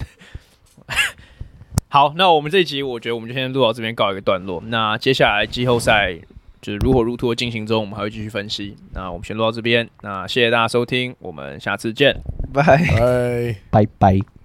[1.86, 4.60] 好，那我们这一集，我觉得我们就先录到这边，告一个段落。
[4.66, 6.18] 那接下来季后赛
[6.60, 8.76] 就是如火如荼的进行中，我们还会继续分析。
[8.94, 9.88] 那我们先录到这边。
[10.02, 12.20] 那谢谢大家收听，我们下次见，
[12.52, 14.39] 拜拜拜拜。